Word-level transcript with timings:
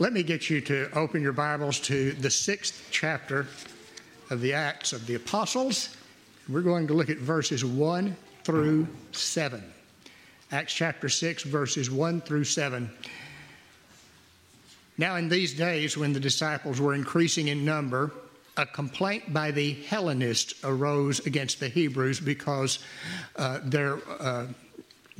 Let 0.00 0.14
me 0.14 0.22
get 0.22 0.48
you 0.48 0.62
to 0.62 0.88
open 0.94 1.20
your 1.20 1.34
Bibles 1.34 1.78
to 1.80 2.12
the 2.12 2.30
sixth 2.30 2.88
chapter 2.90 3.46
of 4.30 4.40
the 4.40 4.54
Acts 4.54 4.94
of 4.94 5.06
the 5.06 5.16
Apostles. 5.16 5.94
We're 6.48 6.62
going 6.62 6.86
to 6.86 6.94
look 6.94 7.10
at 7.10 7.18
verses 7.18 7.66
1 7.66 8.16
through 8.42 8.88
7. 9.12 9.62
Acts 10.52 10.72
chapter 10.72 11.10
6, 11.10 11.42
verses 11.42 11.90
1 11.90 12.22
through 12.22 12.44
7. 12.44 12.90
Now, 14.96 15.16
in 15.16 15.28
these 15.28 15.52
days, 15.52 15.98
when 15.98 16.14
the 16.14 16.20
disciples 16.20 16.80
were 16.80 16.94
increasing 16.94 17.48
in 17.48 17.66
number, 17.66 18.10
a 18.56 18.64
complaint 18.64 19.34
by 19.34 19.50
the 19.50 19.74
Hellenists 19.74 20.64
arose 20.64 21.26
against 21.26 21.60
the 21.60 21.68
Hebrews 21.68 22.20
because 22.20 22.78
uh, 23.36 23.60
their 23.64 23.98
uh, 24.18 24.46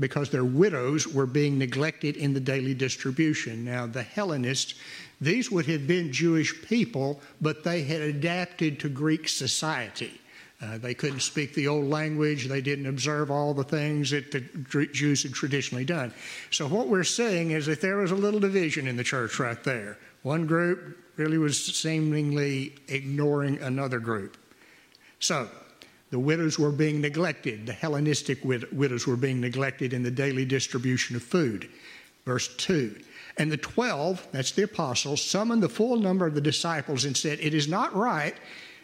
because 0.01 0.31
their 0.31 0.45
widows 0.45 1.07
were 1.07 1.27
being 1.27 1.59
neglected 1.59 2.17
in 2.17 2.35
the 2.35 2.41
daily 2.41 2.75
distribution. 2.75 3.65
Now, 3.65 3.87
the 3.87 4.03
Hellenists, 4.03 4.75
these 5.21 5.51
would 5.51 5.67
have 5.67 5.87
been 5.87 6.13
Jewish 6.13 6.63
people, 6.63 7.21
but 7.41 7.63
they 7.63 7.83
had 7.83 8.01
adapted 8.01 8.81
to 8.81 8.89
Greek 8.89 9.29
society. 9.29 10.21
Uh, 10.63 10.77
they 10.77 10.93
couldn't 10.93 11.21
speak 11.21 11.55
the 11.55 11.69
old 11.69 11.87
language. 11.87 12.47
They 12.47 12.61
didn't 12.61 12.87
observe 12.87 13.31
all 13.31 13.55
the 13.55 13.65
things 13.65 14.11
that 14.11 14.31
the 14.31 14.41
Jews 14.93 15.23
had 15.23 15.33
traditionally 15.33 15.87
done. 15.87 16.13
So, 16.51 16.69
what 16.69 16.89
we're 16.89 17.05
saying 17.05 17.53
is 17.53 17.65
that 17.67 17.81
there 17.81 17.97
was 17.97 18.11
a 18.11 18.17
little 18.17 18.41
division 18.41 18.87
in 18.87 18.97
the 18.97 19.05
church 19.05 19.39
right 19.39 19.63
there. 19.65 19.97
One 20.23 20.47
group 20.47 20.99
really 21.17 21.39
was 21.39 21.65
seemingly 21.65 22.75
ignoring 22.89 23.59
another 23.63 24.01
group. 24.01 24.37
So, 25.19 25.49
the 26.11 26.19
widows 26.19 26.59
were 26.59 26.73
being 26.73 27.01
neglected. 27.01 27.67
The 27.67 27.73
Hellenistic 27.73 28.45
wid- 28.45 28.71
widows 28.77 29.07
were 29.07 29.17
being 29.17 29.41
neglected 29.41 29.93
in 29.93 30.03
the 30.03 30.11
daily 30.11 30.45
distribution 30.45 31.17
of 31.17 31.23
food. 31.23 31.69
Verse 32.25 32.55
2. 32.57 32.97
And 33.37 33.51
the 33.51 33.57
twelve, 33.57 34.27
that's 34.33 34.53
the 34.53 34.65
apostles, 34.65 35.23
summoned 35.23 35.63
the 35.63 35.69
full 35.69 35.97
number 35.97 36.27
of 36.27 36.35
the 36.35 36.41
disciples 36.41 37.05
and 37.05 37.17
said, 37.17 37.39
It 37.41 37.55
is 37.55 37.69
not 37.69 37.95
right 37.95 38.35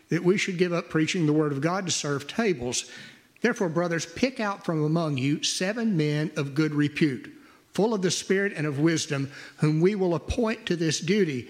that 0.09 0.25
we 0.25 0.39
should 0.39 0.57
give 0.57 0.73
up 0.73 0.89
preaching 0.89 1.27
the 1.27 1.33
word 1.33 1.53
of 1.53 1.61
God 1.61 1.87
to 1.87 1.93
serve 1.93 2.29
tables. 2.29 2.91
Therefore, 3.41 3.69
brothers, 3.69 4.07
pick 4.07 4.41
out 4.41 4.65
from 4.65 4.85
among 4.85 5.19
you 5.19 5.43
seven 5.43 5.97
men 5.97 6.31
of 6.37 6.55
good 6.55 6.75
repute, 6.75 7.33
full 7.73 7.93
of 7.93 8.03
the 8.03 8.11
Spirit 8.11 8.53
and 8.57 8.67
of 8.67 8.79
wisdom, 8.79 9.31
whom 9.59 9.81
we 9.81 9.95
will 9.95 10.15
appoint 10.15 10.65
to 10.67 10.77
this 10.77 11.01
duty. 11.01 11.49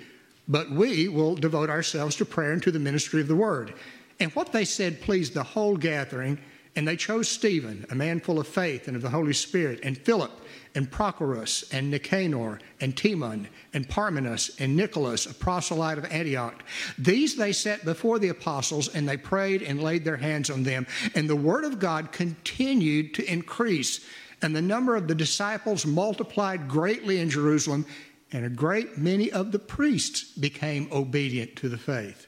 But 0.48 0.70
we 0.70 1.08
will 1.08 1.34
devote 1.34 1.70
ourselves 1.70 2.16
to 2.16 2.24
prayer 2.24 2.52
and 2.52 2.62
to 2.62 2.70
the 2.70 2.78
ministry 2.78 3.20
of 3.20 3.28
the 3.28 3.36
word. 3.36 3.74
And 4.18 4.32
what 4.32 4.52
they 4.52 4.64
said 4.64 5.00
pleased 5.00 5.34
the 5.34 5.42
whole 5.42 5.76
gathering, 5.76 6.38
and 6.74 6.86
they 6.86 6.96
chose 6.96 7.28
Stephen, 7.28 7.86
a 7.90 7.94
man 7.94 8.20
full 8.20 8.38
of 8.38 8.46
faith 8.46 8.86
and 8.86 8.96
of 8.96 9.02
the 9.02 9.10
Holy 9.10 9.32
Spirit, 9.32 9.80
and 9.82 9.96
Philip, 9.96 10.30
and 10.74 10.90
Prochorus, 10.90 11.72
and 11.72 11.90
Nicanor, 11.90 12.60
and 12.80 12.94
Timon, 12.94 13.48
and 13.72 13.88
Parmenas, 13.88 14.54
and 14.58 14.76
Nicholas, 14.76 15.24
a 15.24 15.32
proselyte 15.32 15.96
of 15.96 16.04
Antioch. 16.06 16.62
These 16.98 17.36
they 17.36 17.52
set 17.52 17.84
before 17.84 18.18
the 18.18 18.28
apostles, 18.28 18.88
and 18.94 19.08
they 19.08 19.16
prayed 19.16 19.62
and 19.62 19.82
laid 19.82 20.04
their 20.04 20.18
hands 20.18 20.50
on 20.50 20.64
them. 20.64 20.86
And 21.14 21.28
the 21.28 21.36
word 21.36 21.64
of 21.64 21.78
God 21.78 22.12
continued 22.12 23.14
to 23.14 23.32
increase, 23.32 24.06
and 24.42 24.54
the 24.54 24.62
number 24.62 24.96
of 24.96 25.08
the 25.08 25.14
disciples 25.14 25.86
multiplied 25.86 26.68
greatly 26.68 27.20
in 27.20 27.30
Jerusalem, 27.30 27.86
and 28.32 28.44
a 28.44 28.50
great 28.50 28.98
many 28.98 29.32
of 29.32 29.52
the 29.52 29.58
priests 29.58 30.24
became 30.24 30.88
obedient 30.92 31.56
to 31.56 31.70
the 31.70 31.78
faith. 31.78 32.25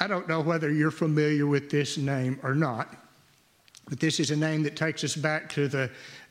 I 0.00 0.06
don't 0.06 0.28
know 0.28 0.40
whether 0.40 0.70
you're 0.70 0.92
familiar 0.92 1.46
with 1.46 1.70
this 1.70 1.98
name 1.98 2.38
or 2.42 2.54
not, 2.54 2.94
but 3.88 3.98
this 3.98 4.20
is 4.20 4.30
a 4.30 4.36
name 4.36 4.62
that 4.62 4.76
takes 4.76 5.02
us 5.02 5.16
back 5.16 5.48
to 5.50 5.66
the, 5.66 5.90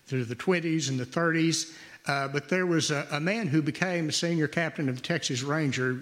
to 0.09 0.23
the 0.23 0.35
20s 0.35 0.89
and 0.89 0.99
the 0.99 1.05
30s. 1.05 1.73
Uh, 2.05 2.29
but 2.29 2.47
there 2.47 2.65
was 2.65 2.91
a, 2.91 3.05
a, 3.11 3.19
man 3.19 3.47
who 3.47 3.61
became 3.61 4.07
a 4.07 4.11
senior 4.13 4.47
captain 4.47 4.87
of 4.87 4.95
the 4.95 5.01
Texas 5.01 5.43
Ranger 5.43 6.01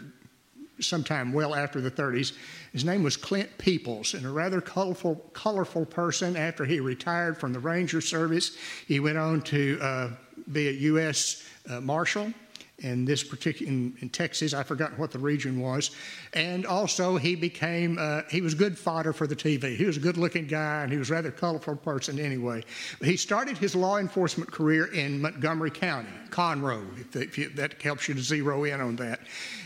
sometime 0.80 1.34
well 1.34 1.56
after 1.56 1.82
the 1.82 1.90
30s. 1.90 2.34
His 2.72 2.86
name 2.86 3.02
was 3.02 3.18
Clint 3.18 3.58
Peoples, 3.58 4.14
and 4.14 4.26
a 4.26 4.30
rather 4.30 4.62
colorful, 4.62 5.16
colorful 5.34 5.86
person. 5.86 6.38
After 6.38 6.66
he 6.66 6.80
retired 6.80 7.38
from 7.40 7.54
the 7.54 7.60
Ranger 7.60 8.02
service, 8.02 8.56
he 8.88 9.00
went 9.00 9.18
on 9.18 9.42
to 9.44 9.80
uh, 9.82 10.10
be 10.52 10.68
a 10.68 10.72
U.S. 10.72 11.44
Uh, 11.68 11.82
Marshal 11.82 12.32
in 12.80 13.06
this 13.06 13.24
particular 13.24 13.72
in, 13.72 13.96
in, 14.02 14.10
Texas. 14.10 14.54
I 14.54 14.64
forgot 14.64 14.98
what 15.00 15.12
the 15.12 15.20
region 15.20 15.60
was, 15.60 15.92
and 16.34 16.66
also 16.66 17.18
he 17.18 17.36
became 17.36 17.98
uh, 18.00 18.24
he 18.30 18.42
was 18.42 18.54
good 18.54 18.78
fodder 18.78 19.14
for 19.14 19.28
the 19.28 19.36
TV. 19.36 19.76
He 19.78 19.86
was 19.86 19.98
a 19.98 20.00
good-looking 20.02 20.48
guy, 20.48 20.84
and 20.84 20.92
he 20.92 20.98
was 20.98 21.10
a 21.10 21.14
rather 21.14 21.32
colorful 21.32 21.78
person 21.78 22.20
anyway. 22.20 22.64
He 23.02 23.16
started 23.16 23.58
his 23.58 23.76
law 23.76 23.98
enforcement 23.98 24.52
career 24.52 24.88
in 24.88 25.22
Montgomery 25.22 25.72
County, 25.72 26.10
Conroe. 26.30 26.86
If, 27.00 27.16
if 27.16 27.38
you, 27.38 27.50
that 27.50 27.82
helps 27.82 28.08
you 28.08 28.14
to 28.16 28.22
zero 28.22 28.66
in 28.66 28.82
on 28.82 28.98
that. 28.98 29.22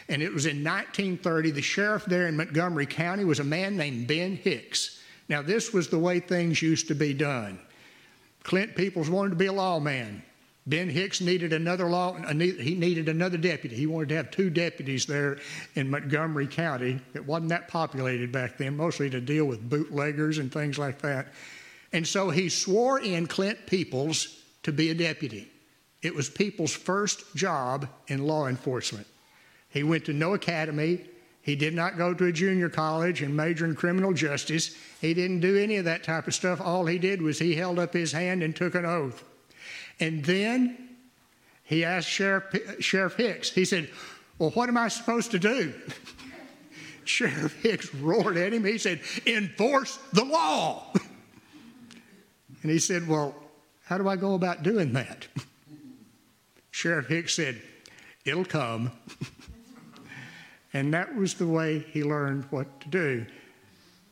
And 0.07 0.21
it 0.21 0.33
was 0.33 0.45
in 0.45 0.63
1930. 0.63 1.51
The 1.51 1.61
sheriff 1.61 2.05
there 2.05 2.27
in 2.27 2.37
Montgomery 2.37 2.85
County 2.85 3.25
was 3.25 3.39
a 3.39 3.43
man 3.43 3.75
named 3.75 4.07
Ben 4.07 4.35
Hicks. 4.35 5.01
Now 5.29 5.41
this 5.41 5.73
was 5.73 5.87
the 5.87 5.99
way 5.99 6.19
things 6.19 6.61
used 6.61 6.87
to 6.87 6.95
be 6.95 7.13
done. 7.13 7.59
Clint 8.43 8.75
Peoples 8.75 9.09
wanted 9.09 9.31
to 9.31 9.35
be 9.35 9.47
a 9.47 9.53
lawman. 9.53 10.23
Ben 10.69 10.87
Hicks 10.87 11.19
needed 11.19 11.51
another 11.51 11.89
law. 11.89 12.13
He 12.13 12.75
needed 12.75 13.09
another 13.09 13.37
deputy. 13.37 13.75
He 13.75 13.87
wanted 13.87 14.09
to 14.09 14.15
have 14.15 14.29
two 14.29 14.51
deputies 14.51 15.07
there 15.07 15.39
in 15.73 15.89
Montgomery 15.89 16.45
County. 16.45 17.01
It 17.15 17.25
wasn't 17.25 17.49
that 17.49 17.67
populated 17.67 18.31
back 18.31 18.59
then, 18.59 18.77
mostly 18.77 19.09
to 19.09 19.19
deal 19.19 19.45
with 19.45 19.67
bootleggers 19.67 20.37
and 20.37 20.53
things 20.53 20.77
like 20.77 21.01
that. 21.01 21.29
And 21.91 22.07
so 22.07 22.29
he 22.29 22.49
swore 22.49 22.99
in 22.99 23.25
Clint 23.25 23.65
Peoples 23.65 24.43
to 24.61 24.71
be 24.71 24.91
a 24.91 24.93
deputy. 24.93 25.51
It 26.03 26.13
was 26.13 26.29
Peoples' 26.29 26.73
first 26.73 27.35
job 27.35 27.87
in 28.07 28.27
law 28.27 28.45
enforcement. 28.45 29.07
He 29.69 29.81
went 29.81 30.05
to 30.05 30.13
no 30.13 30.35
academy. 30.35 31.01
He 31.41 31.55
did 31.55 31.73
not 31.73 31.97
go 31.97 32.13
to 32.13 32.25
a 32.25 32.31
junior 32.31 32.69
college 32.69 33.23
and 33.23 33.35
major 33.35 33.65
in 33.65 33.75
criminal 33.75 34.13
justice. 34.13 34.75
He 35.01 35.15
didn't 35.15 35.39
do 35.39 35.57
any 35.57 35.77
of 35.77 35.85
that 35.85 36.03
type 36.03 36.27
of 36.27 36.35
stuff. 36.35 36.61
All 36.61 36.85
he 36.85 36.99
did 36.99 37.23
was 37.23 37.39
he 37.39 37.55
held 37.55 37.79
up 37.79 37.91
his 37.91 38.11
hand 38.11 38.43
and 38.43 38.55
took 38.55 38.75
an 38.75 38.85
oath. 38.85 39.23
And 39.99 40.23
then 40.23 40.89
he 41.63 41.83
asked 41.83 42.09
Sheriff, 42.09 42.45
Sheriff 42.79 43.15
Hicks, 43.15 43.51
he 43.51 43.65
said, 43.65 43.89
Well, 44.37 44.51
what 44.51 44.69
am 44.69 44.77
I 44.77 44.87
supposed 44.87 45.31
to 45.31 45.39
do? 45.39 45.73
Sheriff 47.03 47.61
Hicks 47.61 47.93
roared 47.95 48.37
at 48.37 48.53
him. 48.53 48.63
He 48.63 48.77
said, 48.77 49.01
Enforce 49.25 49.97
the 50.13 50.23
law. 50.23 50.93
and 52.61 52.71
he 52.71 52.79
said, 52.79 53.07
Well, 53.07 53.35
how 53.85 53.97
do 53.97 54.07
I 54.07 54.15
go 54.15 54.35
about 54.35 54.63
doing 54.63 54.93
that? 54.93 55.27
Sheriff 56.71 57.07
Hicks 57.07 57.35
said, 57.35 57.61
It'll 58.25 58.45
come. 58.45 58.91
and 60.73 60.93
that 60.93 61.15
was 61.15 61.33
the 61.33 61.47
way 61.47 61.79
he 61.91 62.03
learned 62.03 62.45
what 62.51 62.79
to 62.81 62.89
do. 62.89 63.25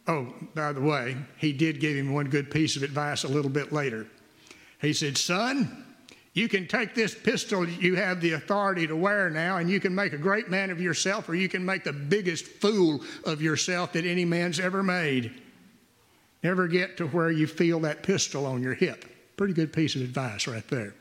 Oh, 0.08 0.34
by 0.56 0.72
the 0.72 0.82
way, 0.82 1.18
he 1.38 1.54
did 1.54 1.80
give 1.80 1.96
him 1.96 2.14
one 2.14 2.30
good 2.30 2.50
piece 2.50 2.76
of 2.76 2.84
advice 2.84 3.24
a 3.24 3.28
little 3.28 3.52
bit 3.52 3.74
later. 3.74 4.08
He 4.80 4.94
said, 4.94 5.18
Son, 5.18 5.86
you 6.34 6.48
can 6.48 6.68
take 6.68 6.94
this 6.94 7.16
pistol 7.16 7.68
you 7.68 7.96
have 7.96 8.22
the 8.22 8.34
authority 8.34 8.86
to 8.86 8.96
wear 8.96 9.30
now, 9.30 9.58
and 9.58 9.70
you 9.70 9.80
can 9.80 9.96
make 9.96 10.14
a 10.14 10.20
great 10.20 10.50
man 10.50 10.70
of 10.70 10.80
yourself, 10.80 11.28
or 11.28 11.36
you 11.36 11.50
can 11.50 11.66
make 11.66 11.84
the 11.84 11.94
biggest 11.94 12.46
fool 12.46 13.02
of 13.26 13.42
yourself 13.42 13.94
that 13.94 14.06
any 14.06 14.24
man's 14.24 14.60
ever 14.60 14.84
made. 14.84 15.34
Never 16.44 16.68
get 16.68 16.98
to 16.98 17.08
where 17.08 17.32
you 17.32 17.48
feel 17.48 17.80
that 17.80 18.04
pistol 18.04 18.46
on 18.46 18.62
your 18.62 18.76
hip. 18.76 19.06
Pretty 19.36 19.54
good 19.54 19.74
piece 19.74 19.96
of 19.96 20.02
advice 20.02 20.48
right 20.48 20.68
there. 20.68 20.94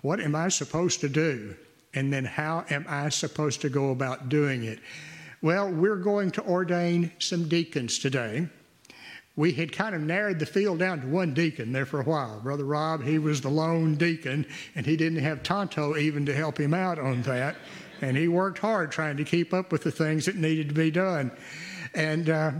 What 0.00 0.20
am 0.20 0.34
I 0.34 0.48
supposed 0.48 1.00
to 1.00 1.10
do? 1.10 1.54
And 1.92 2.10
then 2.10 2.24
how 2.24 2.64
am 2.70 2.86
I 2.88 3.10
supposed 3.10 3.60
to 3.60 3.68
go 3.68 3.90
about 3.90 4.30
doing 4.30 4.64
it? 4.64 4.78
Well, 5.42 5.70
we're 5.70 5.96
going 5.96 6.30
to 6.32 6.42
ordain 6.44 7.12
some 7.18 7.48
deacons 7.48 7.98
today 7.98 8.48
we 9.40 9.52
had 9.52 9.72
kind 9.72 9.94
of 9.94 10.02
narrowed 10.02 10.38
the 10.38 10.44
field 10.44 10.78
down 10.78 11.00
to 11.00 11.06
one 11.06 11.32
deacon 11.32 11.72
there 11.72 11.86
for 11.86 12.02
a 12.02 12.04
while. 12.04 12.38
Brother 12.40 12.66
Rob, 12.66 13.02
he 13.02 13.18
was 13.18 13.40
the 13.40 13.48
lone 13.48 13.94
deacon, 13.94 14.44
and 14.74 14.84
he 14.84 14.98
didn't 14.98 15.20
have 15.20 15.42
Tonto 15.42 15.96
even 15.96 16.26
to 16.26 16.34
help 16.34 16.60
him 16.60 16.74
out 16.74 16.98
on 16.98 17.22
that. 17.22 17.56
And 18.02 18.18
he 18.18 18.28
worked 18.28 18.58
hard 18.58 18.92
trying 18.92 19.16
to 19.16 19.24
keep 19.24 19.54
up 19.54 19.72
with 19.72 19.82
the 19.82 19.90
things 19.90 20.26
that 20.26 20.36
needed 20.36 20.68
to 20.68 20.74
be 20.74 20.90
done. 20.90 21.30
And 21.94 22.28
uh, 22.28 22.52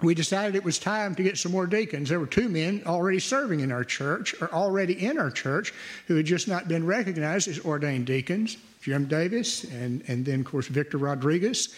we 0.00 0.14
decided 0.14 0.54
it 0.54 0.62
was 0.62 0.78
time 0.78 1.16
to 1.16 1.24
get 1.24 1.36
some 1.36 1.50
more 1.50 1.66
deacons. 1.66 2.08
There 2.08 2.20
were 2.20 2.26
two 2.26 2.48
men 2.48 2.84
already 2.86 3.18
serving 3.18 3.58
in 3.58 3.72
our 3.72 3.82
church, 3.82 4.32
or 4.40 4.48
already 4.54 5.04
in 5.04 5.18
our 5.18 5.32
church, 5.32 5.74
who 6.06 6.14
had 6.14 6.24
just 6.24 6.46
not 6.46 6.68
been 6.68 6.86
recognized 6.86 7.48
as 7.48 7.58
ordained 7.64 8.06
deacons 8.06 8.58
Jim 8.80 9.06
Davis, 9.06 9.64
and, 9.64 10.02
and 10.06 10.24
then, 10.24 10.40
of 10.40 10.46
course, 10.46 10.68
Victor 10.68 10.98
Rodriguez. 10.98 11.74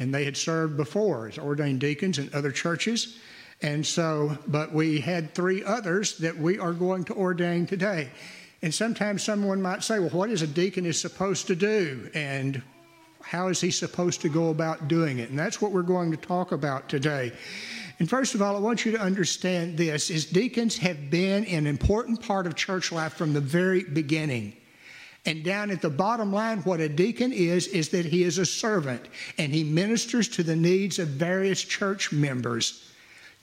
And 0.00 0.12
they 0.12 0.24
had 0.24 0.36
served 0.36 0.76
before 0.76 1.28
as 1.28 1.38
ordained 1.38 1.80
deacons 1.80 2.18
in 2.18 2.28
other 2.34 2.50
churches. 2.50 3.18
And 3.62 3.86
so, 3.86 4.36
but 4.48 4.72
we 4.72 5.00
had 5.00 5.34
three 5.34 5.62
others 5.62 6.18
that 6.18 6.36
we 6.36 6.58
are 6.58 6.72
going 6.72 7.04
to 7.04 7.14
ordain 7.14 7.64
today. 7.66 8.10
And 8.60 8.74
sometimes 8.74 9.22
someone 9.22 9.62
might 9.62 9.82
say, 9.82 9.98
well, 10.00 10.10
what 10.10 10.30
is 10.30 10.42
a 10.42 10.46
deacon 10.46 10.84
is 10.84 11.00
supposed 11.00 11.46
to 11.46 11.56
do? 11.56 12.10
And 12.14 12.60
how 13.22 13.48
is 13.48 13.60
he 13.60 13.70
supposed 13.70 14.20
to 14.22 14.28
go 14.28 14.50
about 14.50 14.88
doing 14.88 15.20
it? 15.20 15.30
And 15.30 15.38
that's 15.38 15.60
what 15.60 15.72
we're 15.72 15.82
going 15.82 16.10
to 16.10 16.16
talk 16.16 16.52
about 16.52 16.88
today. 16.88 17.32
And 17.98 18.10
first 18.10 18.34
of 18.34 18.42
all, 18.42 18.56
I 18.56 18.58
want 18.58 18.84
you 18.84 18.92
to 18.92 19.00
understand 19.00 19.76
this 19.76 20.10
is 20.10 20.26
deacons 20.26 20.76
have 20.78 21.10
been 21.10 21.44
an 21.44 21.68
important 21.68 22.20
part 22.20 22.46
of 22.46 22.56
church 22.56 22.90
life 22.90 23.14
from 23.14 23.32
the 23.32 23.40
very 23.40 23.84
beginning. 23.84 24.56
And 25.24 25.44
down 25.44 25.70
at 25.70 25.80
the 25.80 25.90
bottom 25.90 26.32
line, 26.32 26.58
what 26.62 26.80
a 26.80 26.88
deacon 26.88 27.32
is, 27.32 27.68
is 27.68 27.90
that 27.90 28.04
he 28.04 28.24
is 28.24 28.38
a 28.38 28.46
servant 28.46 29.06
and 29.38 29.54
he 29.54 29.62
ministers 29.62 30.26
to 30.30 30.42
the 30.42 30.56
needs 30.56 30.98
of 30.98 31.08
various 31.08 31.62
church 31.62 32.10
members. 32.10 32.91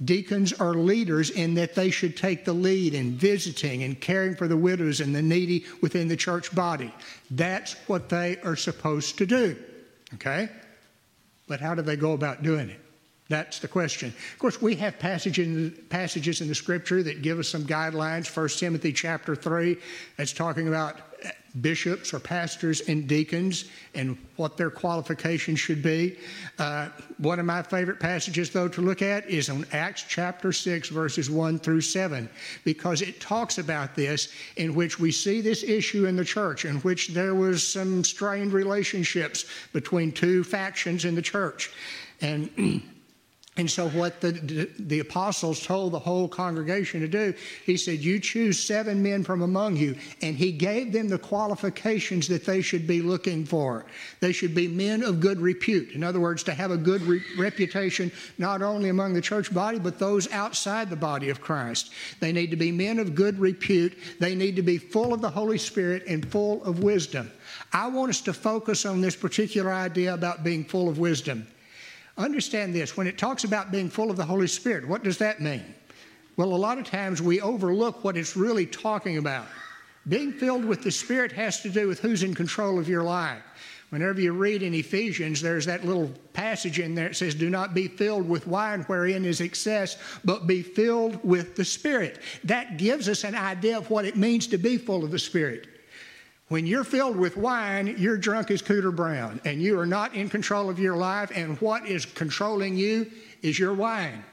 Deacons 0.03 0.53
are 0.53 0.75
leaders 0.75 1.29
in 1.29 1.55
that 1.55 1.75
they 1.75 1.89
should 1.89 2.15
take 2.15 2.45
the 2.45 2.53
lead 2.53 2.93
in 2.93 3.11
visiting 3.17 3.83
and 3.83 3.99
caring 3.99 4.35
for 4.35 4.47
the 4.47 4.55
widows 4.55 5.01
and 5.01 5.13
the 5.13 5.21
needy 5.21 5.65
within 5.81 6.07
the 6.07 6.15
church 6.15 6.55
body. 6.55 6.93
That's 7.31 7.73
what 7.87 8.07
they 8.07 8.37
are 8.43 8.55
supposed 8.55 9.17
to 9.17 9.25
do. 9.25 9.57
Okay? 10.13 10.49
But 11.47 11.59
how 11.59 11.75
do 11.75 11.81
they 11.81 11.97
go 11.97 12.13
about 12.13 12.43
doing 12.43 12.69
it? 12.69 12.79
That's 13.27 13.59
the 13.59 13.67
question. 13.67 14.09
Of 14.09 14.39
course, 14.39 14.61
we 14.61 14.75
have 14.75 14.97
passages, 14.97 15.77
passages 15.89 16.41
in 16.41 16.47
the 16.47 16.55
scripture 16.55 17.03
that 17.03 17.21
give 17.21 17.37
us 17.37 17.47
some 17.47 17.63
guidelines. 17.63 18.35
1 18.35 18.49
Timothy 18.49 18.91
chapter 18.91 19.35
3, 19.35 19.77
that's 20.17 20.33
talking 20.33 20.67
about 20.67 20.99
bishops 21.61 22.13
or 22.13 22.19
pastors 22.19 22.81
and 22.81 23.07
deacons 23.07 23.65
and 23.95 24.17
what 24.35 24.57
their 24.57 24.69
qualifications 24.69 25.59
should 25.59 25.81
be. 25.81 26.17
Uh, 26.57 26.89
one 27.17 27.39
of 27.39 27.45
my 27.45 27.61
favorite 27.61 27.99
passages, 27.99 28.49
though, 28.49 28.67
to 28.67 28.81
look 28.81 29.01
at 29.01 29.29
is 29.29 29.49
on 29.49 29.65
Acts 29.71 30.05
chapter 30.07 30.51
6, 30.51 30.89
verses 30.89 31.29
1 31.29 31.59
through 31.59 31.81
7, 31.81 32.29
because 32.63 33.01
it 33.01 33.19
talks 33.19 33.57
about 33.57 33.95
this, 33.95 34.31
in 34.57 34.75
which 34.75 34.99
we 34.99 35.11
see 35.11 35.41
this 35.41 35.63
issue 35.63 36.05
in 36.05 36.15
the 36.15 36.25
church, 36.25 36.65
in 36.65 36.77
which 36.77 37.09
there 37.09 37.35
was 37.35 37.67
some 37.67 38.03
strained 38.03 38.53
relationships 38.53 39.45
between 39.73 40.11
two 40.11 40.43
factions 40.43 41.05
in 41.05 41.15
the 41.15 41.21
church. 41.21 41.71
And 42.21 42.83
And 43.59 43.69
so, 43.69 43.89
what 43.89 44.21
the, 44.21 44.69
the 44.79 45.01
apostles 45.01 45.61
told 45.61 45.91
the 45.91 45.99
whole 45.99 46.29
congregation 46.29 47.01
to 47.01 47.09
do, 47.09 47.33
he 47.65 47.75
said, 47.75 47.99
You 47.99 48.17
choose 48.17 48.57
seven 48.57 49.03
men 49.03 49.21
from 49.21 49.41
among 49.41 49.75
you. 49.75 49.97
And 50.21 50.37
he 50.37 50.53
gave 50.53 50.93
them 50.93 51.09
the 51.09 51.19
qualifications 51.19 52.29
that 52.29 52.45
they 52.45 52.61
should 52.61 52.87
be 52.87 53.01
looking 53.01 53.43
for. 53.43 53.85
They 54.21 54.31
should 54.31 54.55
be 54.55 54.69
men 54.69 55.03
of 55.03 55.19
good 55.19 55.41
repute. 55.41 55.91
In 55.91 56.05
other 56.05 56.21
words, 56.21 56.41
to 56.43 56.53
have 56.53 56.71
a 56.71 56.77
good 56.77 57.01
re- 57.01 57.21
reputation, 57.37 58.13
not 58.37 58.61
only 58.61 58.87
among 58.87 59.13
the 59.13 59.19
church 59.19 59.53
body, 59.53 59.77
but 59.77 59.99
those 59.99 60.31
outside 60.31 60.89
the 60.89 60.95
body 60.95 61.29
of 61.29 61.41
Christ. 61.41 61.91
They 62.21 62.31
need 62.31 62.51
to 62.51 62.55
be 62.55 62.71
men 62.71 62.97
of 62.97 63.13
good 63.13 63.37
repute. 63.39 63.97
They 64.21 64.35
need 64.35 64.55
to 64.55 64.63
be 64.63 64.77
full 64.77 65.13
of 65.13 65.19
the 65.19 65.29
Holy 65.29 65.57
Spirit 65.57 66.05
and 66.07 66.25
full 66.31 66.63
of 66.63 66.81
wisdom. 66.81 67.29
I 67.73 67.89
want 67.89 68.11
us 68.11 68.21
to 68.21 68.31
focus 68.31 68.85
on 68.85 69.01
this 69.01 69.17
particular 69.17 69.73
idea 69.73 70.13
about 70.13 70.45
being 70.45 70.63
full 70.63 70.87
of 70.87 70.97
wisdom. 70.97 71.45
Understand 72.19 72.75
this 72.75 72.97
when 72.97 73.07
it 73.07 73.17
talks 73.17 73.45
about 73.45 73.71
being 73.71 73.89
full 73.89 74.11
of 74.11 74.17
the 74.17 74.25
Holy 74.25 74.47
Spirit, 74.47 74.85
what 74.85 75.03
does 75.03 75.17
that 75.19 75.39
mean? 75.39 75.73
Well, 76.35 76.53
a 76.53 76.55
lot 76.55 76.77
of 76.77 76.83
times 76.83 77.21
we 77.21 77.39
overlook 77.39 78.03
what 78.03 78.17
it's 78.17 78.35
really 78.35 78.65
talking 78.65 79.17
about. 79.17 79.47
Being 80.09 80.33
filled 80.33 80.65
with 80.65 80.83
the 80.83 80.91
Spirit 80.91 81.31
has 81.31 81.61
to 81.61 81.69
do 81.69 81.87
with 81.87 81.99
who's 82.01 82.23
in 82.23 82.33
control 82.33 82.77
of 82.77 82.89
your 82.89 83.03
life. 83.03 83.41
Whenever 83.89 84.19
you 84.19 84.33
read 84.33 84.61
in 84.63 84.73
Ephesians, 84.73 85.41
there's 85.41 85.65
that 85.65 85.85
little 85.85 86.09
passage 86.33 86.77
in 86.79 86.93
there 86.93 87.07
that 87.07 87.15
says, 87.15 87.33
Do 87.33 87.49
not 87.49 87.73
be 87.73 87.87
filled 87.87 88.27
with 88.27 88.47
wine 88.47 88.81
wherein 88.83 89.25
is 89.25 89.41
excess, 89.41 89.97
but 90.23 90.45
be 90.45 90.61
filled 90.61 91.23
with 91.23 91.55
the 91.55 91.65
Spirit. 91.65 92.19
That 92.43 92.77
gives 92.77 93.07
us 93.07 93.23
an 93.23 93.33
idea 93.33 93.77
of 93.77 93.89
what 93.89 94.05
it 94.05 94.17
means 94.17 94.45
to 94.47 94.57
be 94.57 94.77
full 94.77 95.05
of 95.05 95.11
the 95.11 95.19
Spirit. 95.19 95.78
When 96.49 96.65
you're 96.65 96.83
filled 96.83 97.15
with 97.15 97.37
wine, 97.37 97.95
you're 97.99 98.17
drunk 98.17 98.49
as 98.49 98.63
Cooter 98.63 98.95
Brown, 98.95 99.39
and 99.45 99.61
you 99.61 99.79
are 99.79 99.85
not 99.85 100.15
in 100.15 100.29
control 100.29 100.67
of 100.67 100.79
your 100.79 100.97
life, 100.97 101.31
and 101.33 101.61
what 101.61 101.85
is 101.87 102.05
controlling 102.05 102.75
you 102.75 103.11
is 103.43 103.59
your 103.59 103.73
wine. 103.73 104.23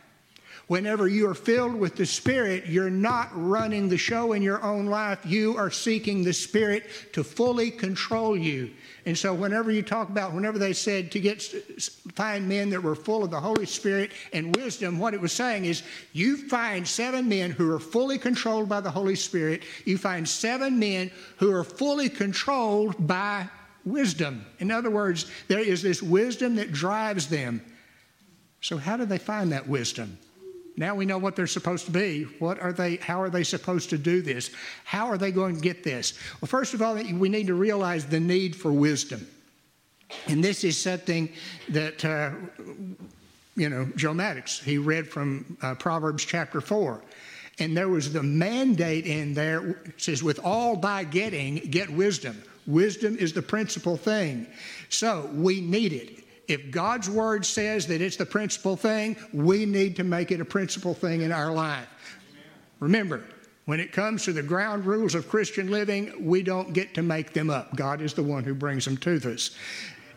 Whenever 0.69 1.07
you 1.07 1.29
are 1.29 1.35
filled 1.35 1.77
with 1.77 1.95
the 1.95 2.05
Spirit, 2.05 2.67
you're 2.67 2.91
not 2.91 3.31
running 3.33 3.89
the 3.89 3.97
show 3.97 4.33
in 4.33 4.43
your 4.43 4.61
own 4.65 4.87
life. 4.87 5.25
You 5.25 5.57
are 5.57 5.71
seeking 5.71 6.25
the 6.25 6.33
Spirit 6.33 6.87
to 7.13 7.23
fully 7.23 7.71
control 7.71 8.37
you. 8.37 8.73
And 9.05 9.17
so, 9.17 9.33
whenever 9.33 9.71
you 9.71 9.83
talk 9.83 10.09
about, 10.09 10.35
whenever 10.35 10.59
they 10.59 10.73
said 10.73 11.13
to 11.13 11.21
get 11.21 11.41
find 12.15 12.49
men 12.49 12.71
that 12.71 12.83
were 12.83 12.97
full 12.97 13.23
of 13.23 13.31
the 13.31 13.39
Holy 13.39 13.65
Spirit 13.65 14.11
and 14.33 14.57
wisdom, 14.57 14.99
what 14.99 15.15
it 15.15 15.21
was 15.21 15.33
saying 15.33 15.67
is 15.67 15.85
you 16.13 16.37
find 16.49 16.87
seven 16.87 17.29
men 17.29 17.53
who 17.53 17.73
are 17.73 17.79
fully 17.79 18.19
controlled 18.19 18.69
by 18.69 18.81
the 18.81 18.91
Holy 18.91 19.15
Spirit. 19.15 19.63
You 19.85 19.97
find 19.97 20.29
seven 20.29 20.81
men 20.81 21.13
who 21.37 21.53
are 21.53 21.63
fully 21.63 22.09
controlled 22.09 23.07
by 23.07 23.49
wisdom. 23.85 24.45
In 24.59 24.73
other 24.73 24.91
words, 24.91 25.31
there 25.47 25.61
is 25.61 25.81
this 25.81 26.03
wisdom 26.03 26.57
that 26.57 26.73
drives 26.73 27.29
them. 27.29 27.63
So, 28.61 28.79
how 28.79 28.97
do 28.97 29.05
they 29.05 29.19
find 29.19 29.53
that 29.53 29.69
wisdom? 29.69 30.19
Now 30.77 30.95
we 30.95 31.07
know 31.07 31.19
what 31.19 31.37
they're 31.37 31.47
supposed 31.47 31.87
to 31.87 31.91
be. 31.91 32.25
What 32.39 32.61
are 32.61 32.73
they? 32.73 32.97
How 32.97 33.21
are 33.21 33.31
they 33.31 33.45
supposed 33.45 33.91
to 33.91 33.99
do 33.99 34.21
this? 34.21 34.51
How 34.85 35.07
are 35.07 35.17
they 35.17 35.33
going 35.33 35.57
to 35.57 35.61
get 35.61 35.83
this? 35.83 36.15
Well, 36.41 36.49
first 36.49 36.75
of 36.75 36.83
all, 36.83 36.95
we 36.95 37.29
need 37.29 37.47
to 37.47 37.55
realize 37.55 38.05
the 38.05 38.21
need 38.21 38.55
for 38.55 38.73
wisdom, 38.73 39.27
and 40.27 40.45
this 40.45 40.65
is 40.65 40.77
something 40.77 41.31
that 41.71 42.05
uh, 42.05 42.33
you 43.57 43.69
know 43.71 43.89
Joe 43.97 44.13
Maddox 44.13 44.61
he 44.61 44.77
read 44.77 45.09
from 45.09 45.57
uh, 45.63 45.75
Proverbs 45.77 46.25
chapter 46.25 46.61
four. 46.61 47.03
And 47.59 47.75
there 47.75 47.89
was 47.89 48.13
the 48.13 48.23
mandate 48.23 49.07
in 49.07 49.33
there 49.33 49.71
it 49.87 49.95
says, 49.97 50.23
with 50.23 50.39
all 50.45 50.77
thy 50.77 51.05
getting, 51.05 51.55
get 51.71 51.89
wisdom. 51.89 52.43
Wisdom 52.67 53.17
is 53.17 53.33
the 53.33 53.41
principal 53.41 53.97
thing. 53.97 54.47
So 54.91 55.31
we 55.33 55.63
need 55.63 55.95
it. 55.95 56.26
If 56.49 56.71
God's 56.71 57.11
word 57.11 57.45
says 57.45 57.87
that 57.89 58.01
it's 58.01 58.17
the 58.17 58.27
principal 58.27 58.77
thing, 58.77 59.17
we 59.33 59.67
need 59.67 59.97
to 59.97 60.05
make 60.05 60.31
it 60.31 60.41
a 60.41 60.45
principal 60.45 60.95
thing 60.95 61.23
in 61.23 61.33
our 61.33 61.53
life. 61.53 61.89
Remember, 62.79 63.25
when 63.65 63.81
it 63.81 63.91
comes 63.91 64.25
to 64.25 64.33
the 64.33 64.43
ground 64.43 64.87
rules 64.87 65.15
of 65.15 65.29
Christian 65.29 65.71
living, 65.71 66.25
we 66.25 66.43
don't 66.43 66.73
get 66.73 66.95
to 66.95 67.03
make 67.03 67.33
them 67.33 67.51
up. 67.51 67.75
God 67.75 68.01
is 68.01 68.15
the 68.15 68.23
one 68.23 68.45
who 68.45 68.55
brings 68.55 68.85
them 68.85 68.97
to 68.99 69.17
us. 69.33 69.57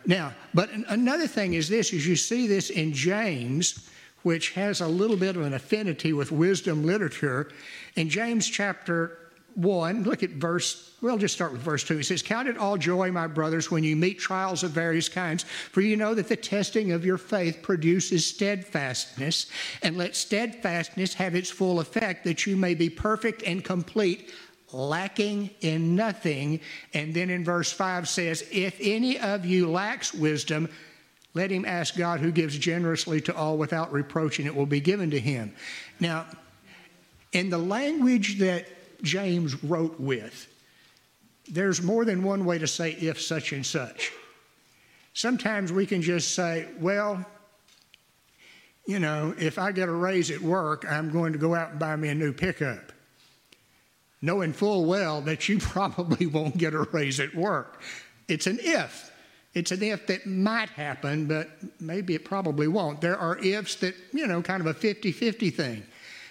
Now, 0.06 0.32
but 0.54 0.70
another 0.88 1.26
thing 1.26 1.54
is 1.54 1.68
this 1.68 1.92
is 1.92 2.06
you 2.06 2.16
see 2.16 2.46
this 2.46 2.70
in 2.70 2.92
James, 2.92 3.88
which 4.22 4.50
has 4.52 4.80
a 4.80 4.86
little 4.86 5.16
bit 5.16 5.36
of 5.36 5.42
an 5.42 5.54
affinity 5.54 6.12
with 6.12 6.30
wisdom 6.30 6.84
literature. 6.84 7.50
In 7.96 8.08
James 8.08 8.46
chapter 8.46 9.19
1, 9.56 10.04
look 10.04 10.22
at 10.22 10.30
verse, 10.30 10.92
well, 11.00 11.18
just 11.18 11.34
start 11.34 11.52
with 11.52 11.60
verse 11.60 11.84
2. 11.84 11.98
He 11.98 12.02
says, 12.02 12.22
Count 12.22 12.48
it 12.48 12.56
all 12.56 12.76
joy, 12.76 13.10
my 13.10 13.26
brothers, 13.26 13.70
when 13.70 13.84
you 13.84 13.96
meet 13.96 14.18
trials 14.18 14.62
of 14.62 14.70
various 14.70 15.08
kinds, 15.08 15.42
for 15.42 15.80
you 15.80 15.96
know 15.96 16.14
that 16.14 16.28
the 16.28 16.36
testing 16.36 16.92
of 16.92 17.04
your 17.04 17.18
faith 17.18 17.62
produces 17.62 18.26
steadfastness, 18.26 19.46
and 19.82 19.96
let 19.96 20.16
steadfastness 20.16 21.14
have 21.14 21.34
its 21.34 21.50
full 21.50 21.80
effect, 21.80 22.24
that 22.24 22.46
you 22.46 22.56
may 22.56 22.74
be 22.74 22.90
perfect 22.90 23.42
and 23.42 23.64
complete, 23.64 24.32
lacking 24.72 25.50
in 25.60 25.94
nothing. 25.96 26.60
And 26.94 27.12
then 27.12 27.30
in 27.30 27.44
verse 27.44 27.72
5 27.72 28.08
says, 28.08 28.44
If 28.52 28.76
any 28.80 29.18
of 29.18 29.44
you 29.44 29.70
lacks 29.70 30.14
wisdom, 30.14 30.68
let 31.34 31.50
him 31.50 31.64
ask 31.64 31.96
God 31.96 32.20
who 32.20 32.32
gives 32.32 32.58
generously 32.58 33.20
to 33.22 33.34
all 33.34 33.56
without 33.56 33.92
reproach, 33.92 34.38
and 34.38 34.46
it 34.46 34.54
will 34.54 34.66
be 34.66 34.80
given 34.80 35.10
to 35.10 35.20
him. 35.20 35.54
Now, 36.00 36.26
in 37.32 37.50
the 37.50 37.58
language 37.58 38.38
that 38.38 38.66
James 39.02 39.62
wrote 39.64 39.98
with. 39.98 40.46
There's 41.48 41.82
more 41.82 42.04
than 42.04 42.22
one 42.22 42.44
way 42.44 42.58
to 42.58 42.66
say 42.66 42.92
if 42.92 43.20
such 43.20 43.52
and 43.52 43.64
such. 43.64 44.12
Sometimes 45.14 45.72
we 45.72 45.86
can 45.86 46.02
just 46.02 46.34
say, 46.34 46.68
well, 46.78 47.24
you 48.86 48.98
know, 48.98 49.34
if 49.38 49.58
I 49.58 49.72
get 49.72 49.88
a 49.88 49.92
raise 49.92 50.30
at 50.30 50.40
work, 50.40 50.84
I'm 50.88 51.10
going 51.10 51.32
to 51.32 51.38
go 51.38 51.54
out 51.54 51.70
and 51.70 51.78
buy 51.78 51.96
me 51.96 52.08
a 52.08 52.14
new 52.14 52.32
pickup. 52.32 52.92
Knowing 54.22 54.52
full 54.52 54.84
well 54.84 55.20
that 55.22 55.48
you 55.48 55.58
probably 55.60 56.26
won't 56.26 56.56
get 56.56 56.74
a 56.74 56.82
raise 56.92 57.20
at 57.20 57.34
work. 57.34 57.82
It's 58.28 58.46
an 58.46 58.58
if. 58.62 59.10
It's 59.52 59.72
an 59.72 59.82
if 59.82 60.06
that 60.06 60.26
might 60.26 60.68
happen, 60.70 61.26
but 61.26 61.50
maybe 61.80 62.14
it 62.14 62.24
probably 62.24 62.68
won't. 62.68 63.00
There 63.00 63.18
are 63.18 63.36
ifs 63.38 63.74
that, 63.76 63.94
you 64.12 64.26
know, 64.26 64.42
kind 64.42 64.60
of 64.60 64.66
a 64.66 64.74
50 64.74 65.10
50 65.10 65.50
thing. 65.50 65.82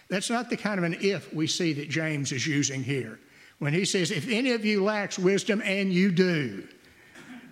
That's 0.09 0.29
not 0.29 0.49
the 0.49 0.57
kind 0.57 0.77
of 0.79 0.83
an 0.83 0.97
if 1.01 1.31
we 1.33 1.47
see 1.47 1.73
that 1.73 1.89
James 1.89 2.31
is 2.31 2.45
using 2.45 2.83
here. 2.83 3.19
When 3.59 3.73
he 3.73 3.85
says, 3.85 4.11
if 4.11 4.27
any 4.29 4.51
of 4.51 4.65
you 4.65 4.83
lacks 4.83 5.19
wisdom, 5.19 5.61
and 5.63 5.93
you 5.93 6.11
do. 6.11 6.67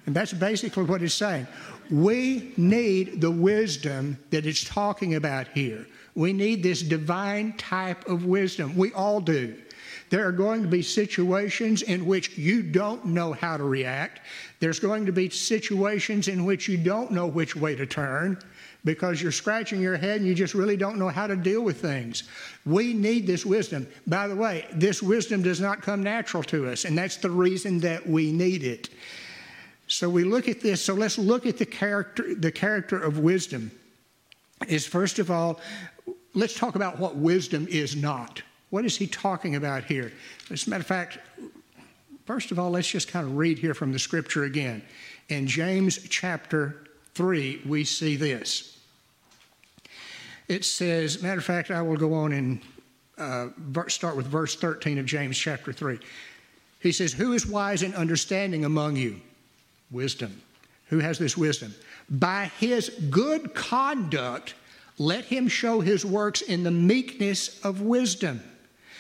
And 0.06 0.16
that's 0.16 0.34
basically 0.34 0.84
what 0.84 1.02
he's 1.02 1.14
saying. 1.14 1.48
We 1.92 2.54
need 2.58 3.22
the 3.22 3.32
wisdom 3.32 4.18
that 4.32 4.46
it's 4.46 4.64
talking 4.64 5.16
about 5.16 5.48
here. 5.50 5.86
We 6.16 6.34
need 6.34 6.64
this 6.64 6.82
divine 6.82 7.54
type 7.58 8.08
of 8.08 8.26
wisdom. 8.26 8.76
We 8.76 8.92
all 8.94 9.22
do. 9.22 9.56
There 10.10 10.26
are 10.26 10.32
going 10.32 10.62
to 10.62 10.68
be 10.68 10.82
situations 10.82 11.82
in 11.82 12.06
which 12.06 12.38
you 12.38 12.64
don't 12.64 13.06
know 13.06 13.34
how 13.34 13.58
to 13.58 13.64
react. 13.66 14.22
There's 14.60 14.80
going 14.80 15.06
to 15.06 15.12
be 15.12 15.30
situations 15.30 16.30
in 16.30 16.46
which 16.46 16.70
you 16.70 16.78
don't 16.78 17.12
know 17.12 17.28
which 17.28 17.56
way 17.56 17.76
to 17.76 17.86
turn 17.86 18.40
because 18.88 19.22
you're 19.22 19.32
scratching 19.32 19.80
your 19.80 19.98
head 19.98 20.18
and 20.18 20.26
you 20.28 20.34
just 20.34 20.56
really 20.56 20.76
don't 20.76 20.98
know 20.98 21.10
how 21.10 21.28
to 21.28 21.36
deal 21.36 21.62
with 21.62 21.80
things. 21.80 22.24
We 22.66 22.94
need 22.94 23.28
this 23.28 23.46
wisdom. 23.46 23.86
By 24.08 24.28
the 24.28 24.36
way, 24.36 24.66
this 24.74 25.04
wisdom 25.04 25.44
does 25.44 25.62
not 25.62 25.84
come 25.84 26.02
natural 26.02 26.42
to 26.44 26.68
us, 26.68 26.86
and 26.86 26.98
that's 26.98 27.18
the 27.18 27.30
reason 27.30 27.80
that 27.82 28.08
we 28.08 28.32
need 28.32 28.64
it. 28.64 28.90
So 29.86 30.10
we 30.10 30.24
look 30.24 30.48
at 30.48 30.62
this. 30.62 30.84
So 30.84 30.96
let's 30.96 31.20
look 31.20 31.46
at 31.46 31.60
the 31.60 31.66
character, 31.66 32.34
the 32.34 32.52
character 32.52 32.98
of 32.98 33.20
wisdom. 33.20 33.70
Is 34.68 34.88
first 34.88 35.20
of 35.20 35.30
all, 35.30 35.60
let's 36.34 36.58
talk 36.58 36.76
about 36.76 36.98
what 36.98 37.16
wisdom 37.16 37.68
is 37.70 37.96
not. 37.96 38.42
What 38.72 38.86
is 38.86 38.98
he 38.98 39.06
talking 39.06 39.56
about 39.56 39.84
here? 39.84 40.12
As 40.50 40.66
a 40.66 40.70
matter 40.72 40.82
of 40.82 40.88
fact, 40.88 41.20
First 42.28 42.52
of 42.52 42.60
all, 42.60 42.72
let's 42.72 42.90
just 42.90 43.08
kind 43.08 43.26
of 43.26 43.38
read 43.38 43.58
here 43.58 43.74
from 43.74 43.94
the 43.94 44.00
scripture 44.00 44.44
again. 44.44 44.84
In 45.30 45.48
James 45.48 45.98
chapter 46.10 46.84
3, 47.16 47.62
we 47.66 47.86
see 47.86 48.18
this. 48.18 48.77
It 50.48 50.64
says, 50.64 51.22
matter 51.22 51.40
of 51.40 51.46
fact, 51.46 51.72
I 51.72 51.82
will 51.82 51.98
go 51.98 52.14
on 52.14 52.32
and 52.32 52.62
uh, 53.18 53.48
start 53.88 54.16
with 54.16 54.28
verse 54.28 54.56
13 54.56 54.98
of 54.98 55.06
James 55.06 55.38
chapter 55.38 55.74
3. 55.74 56.00
He 56.80 56.92
says, 56.92 57.14
Who 57.14 57.34
is 57.34 57.46
wise 57.46 57.84
and 57.84 57.94
understanding 57.96 58.64
among 58.66 58.96
you? 58.96 59.20
Wisdom. 59.92 60.42
Who 60.88 61.00
has 61.00 61.20
this 61.20 61.36
wisdom? 61.36 61.74
By 62.10 62.52
his 62.60 62.90
good 63.10 63.54
conduct, 63.54 64.54
let 64.98 65.26
him 65.26 65.48
show 65.48 65.82
his 65.82 66.06
works 66.06 66.42
in 66.42 66.64
the 66.64 66.72
meekness 66.72 67.60
of 67.66 67.82
wisdom. 67.82 68.42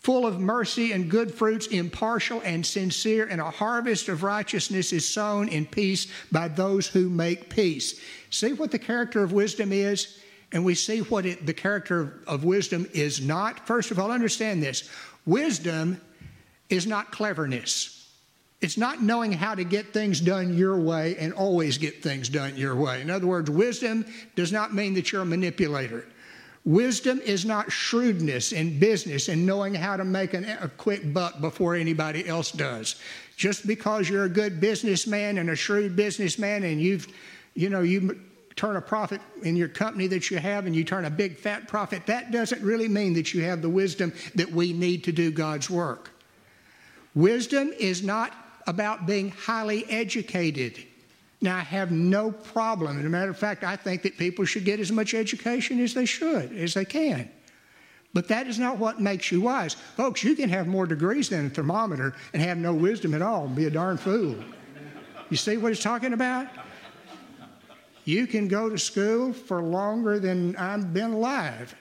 full 0.00 0.26
of 0.26 0.40
mercy 0.40 0.92
and 0.92 1.10
good 1.10 1.34
fruits, 1.34 1.66
impartial 1.66 2.40
and 2.44 2.64
sincere, 2.64 3.26
and 3.26 3.40
a 3.40 3.50
harvest 3.50 4.08
of 4.08 4.22
righteousness 4.22 4.92
is 4.92 5.08
sown 5.08 5.48
in 5.48 5.66
peace 5.66 6.06
by 6.30 6.48
those 6.48 6.86
who 6.86 7.08
make 7.08 7.50
peace. 7.50 8.00
See 8.30 8.52
what 8.52 8.70
the 8.70 8.78
character 8.78 9.22
of 9.22 9.32
wisdom 9.32 9.72
is, 9.72 10.18
and 10.52 10.64
we 10.64 10.74
see 10.74 11.00
what 11.00 11.26
it, 11.26 11.46
the 11.46 11.54
character 11.54 12.20
of 12.26 12.44
wisdom 12.44 12.88
is 12.94 13.20
not. 13.20 13.66
First 13.66 13.90
of 13.90 13.98
all, 13.98 14.10
understand 14.10 14.62
this 14.62 14.88
wisdom 15.26 16.00
is 16.70 16.86
not 16.86 17.10
cleverness. 17.10 17.94
It's 18.60 18.76
not 18.76 19.02
knowing 19.02 19.32
how 19.32 19.54
to 19.54 19.62
get 19.62 19.92
things 19.92 20.20
done 20.20 20.56
your 20.56 20.76
way 20.76 21.16
and 21.16 21.32
always 21.32 21.78
get 21.78 22.02
things 22.02 22.28
done 22.28 22.56
your 22.56 22.74
way. 22.74 23.00
In 23.00 23.10
other 23.10 23.26
words, 23.26 23.48
wisdom 23.48 24.04
does 24.34 24.50
not 24.50 24.74
mean 24.74 24.94
that 24.94 25.12
you're 25.12 25.22
a 25.22 25.26
manipulator. 25.26 26.04
Wisdom 26.64 27.20
is 27.24 27.44
not 27.44 27.72
shrewdness 27.72 28.52
in 28.52 28.78
business 28.78 29.28
and 29.28 29.46
knowing 29.46 29.74
how 29.74 29.96
to 29.96 30.04
make 30.04 30.34
an, 30.34 30.44
a 30.44 30.68
quick 30.68 31.14
buck 31.14 31.40
before 31.40 31.74
anybody 31.74 32.26
else 32.28 32.50
does. 32.50 32.96
Just 33.36 33.66
because 33.66 34.08
you're 34.08 34.24
a 34.24 34.28
good 34.28 34.60
businessman 34.60 35.38
and 35.38 35.50
a 35.50 35.56
shrewd 35.56 35.96
businessman 35.96 36.64
and 36.64 36.80
you've, 36.80 37.06
you 37.54 37.70
know, 37.70 37.82
you 37.82 38.20
turn 38.56 38.76
a 38.76 38.80
profit 38.80 39.20
in 39.44 39.54
your 39.54 39.68
company 39.68 40.08
that 40.08 40.30
you 40.30 40.38
have 40.38 40.66
and 40.66 40.74
you 40.74 40.82
turn 40.82 41.04
a 41.04 41.10
big 41.10 41.36
fat 41.36 41.68
profit, 41.68 42.04
that 42.06 42.32
doesn't 42.32 42.60
really 42.60 42.88
mean 42.88 43.14
that 43.14 43.32
you 43.32 43.42
have 43.44 43.62
the 43.62 43.68
wisdom 43.68 44.12
that 44.34 44.50
we 44.50 44.72
need 44.72 45.04
to 45.04 45.12
do 45.12 45.30
God's 45.30 45.70
work. 45.70 46.10
Wisdom 47.14 47.72
is 47.78 48.02
not 48.02 48.32
about 48.66 49.06
being 49.06 49.30
highly 49.30 49.88
educated. 49.88 50.84
Now, 51.40 51.56
I 51.56 51.60
have 51.60 51.92
no 51.92 52.32
problem. 52.32 52.98
As 52.98 53.04
a 53.04 53.08
matter 53.08 53.30
of 53.30 53.38
fact, 53.38 53.62
I 53.62 53.76
think 53.76 54.02
that 54.02 54.18
people 54.18 54.44
should 54.44 54.64
get 54.64 54.80
as 54.80 54.90
much 54.90 55.14
education 55.14 55.80
as 55.80 55.94
they 55.94 56.04
should, 56.04 56.52
as 56.56 56.74
they 56.74 56.84
can. 56.84 57.30
But 58.12 58.28
that 58.28 58.46
is 58.48 58.58
not 58.58 58.78
what 58.78 59.00
makes 59.00 59.30
you 59.30 59.40
wise. 59.40 59.74
Folks, 59.74 60.24
you 60.24 60.34
can 60.34 60.48
have 60.48 60.66
more 60.66 60.86
degrees 60.86 61.28
than 61.28 61.46
a 61.46 61.50
thermometer 61.50 62.14
and 62.32 62.42
have 62.42 62.58
no 62.58 62.74
wisdom 62.74 63.14
at 63.14 63.22
all 63.22 63.44
and 63.44 63.54
be 63.54 63.66
a 63.66 63.70
darn 63.70 63.96
fool. 63.96 64.36
You 65.30 65.36
see 65.36 65.56
what 65.58 65.68
he's 65.68 65.82
talking 65.82 66.12
about? 66.12 66.48
You 68.04 68.26
can 68.26 68.48
go 68.48 68.70
to 68.70 68.78
school 68.78 69.32
for 69.32 69.62
longer 69.62 70.18
than 70.18 70.56
I've 70.56 70.94
been 70.94 71.12
alive 71.12 71.74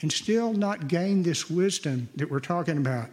and 0.00 0.12
still 0.12 0.52
not 0.52 0.86
gain 0.86 1.22
this 1.22 1.50
wisdom 1.50 2.08
that 2.14 2.30
we're 2.30 2.40
talking 2.40 2.78
about. 2.78 3.10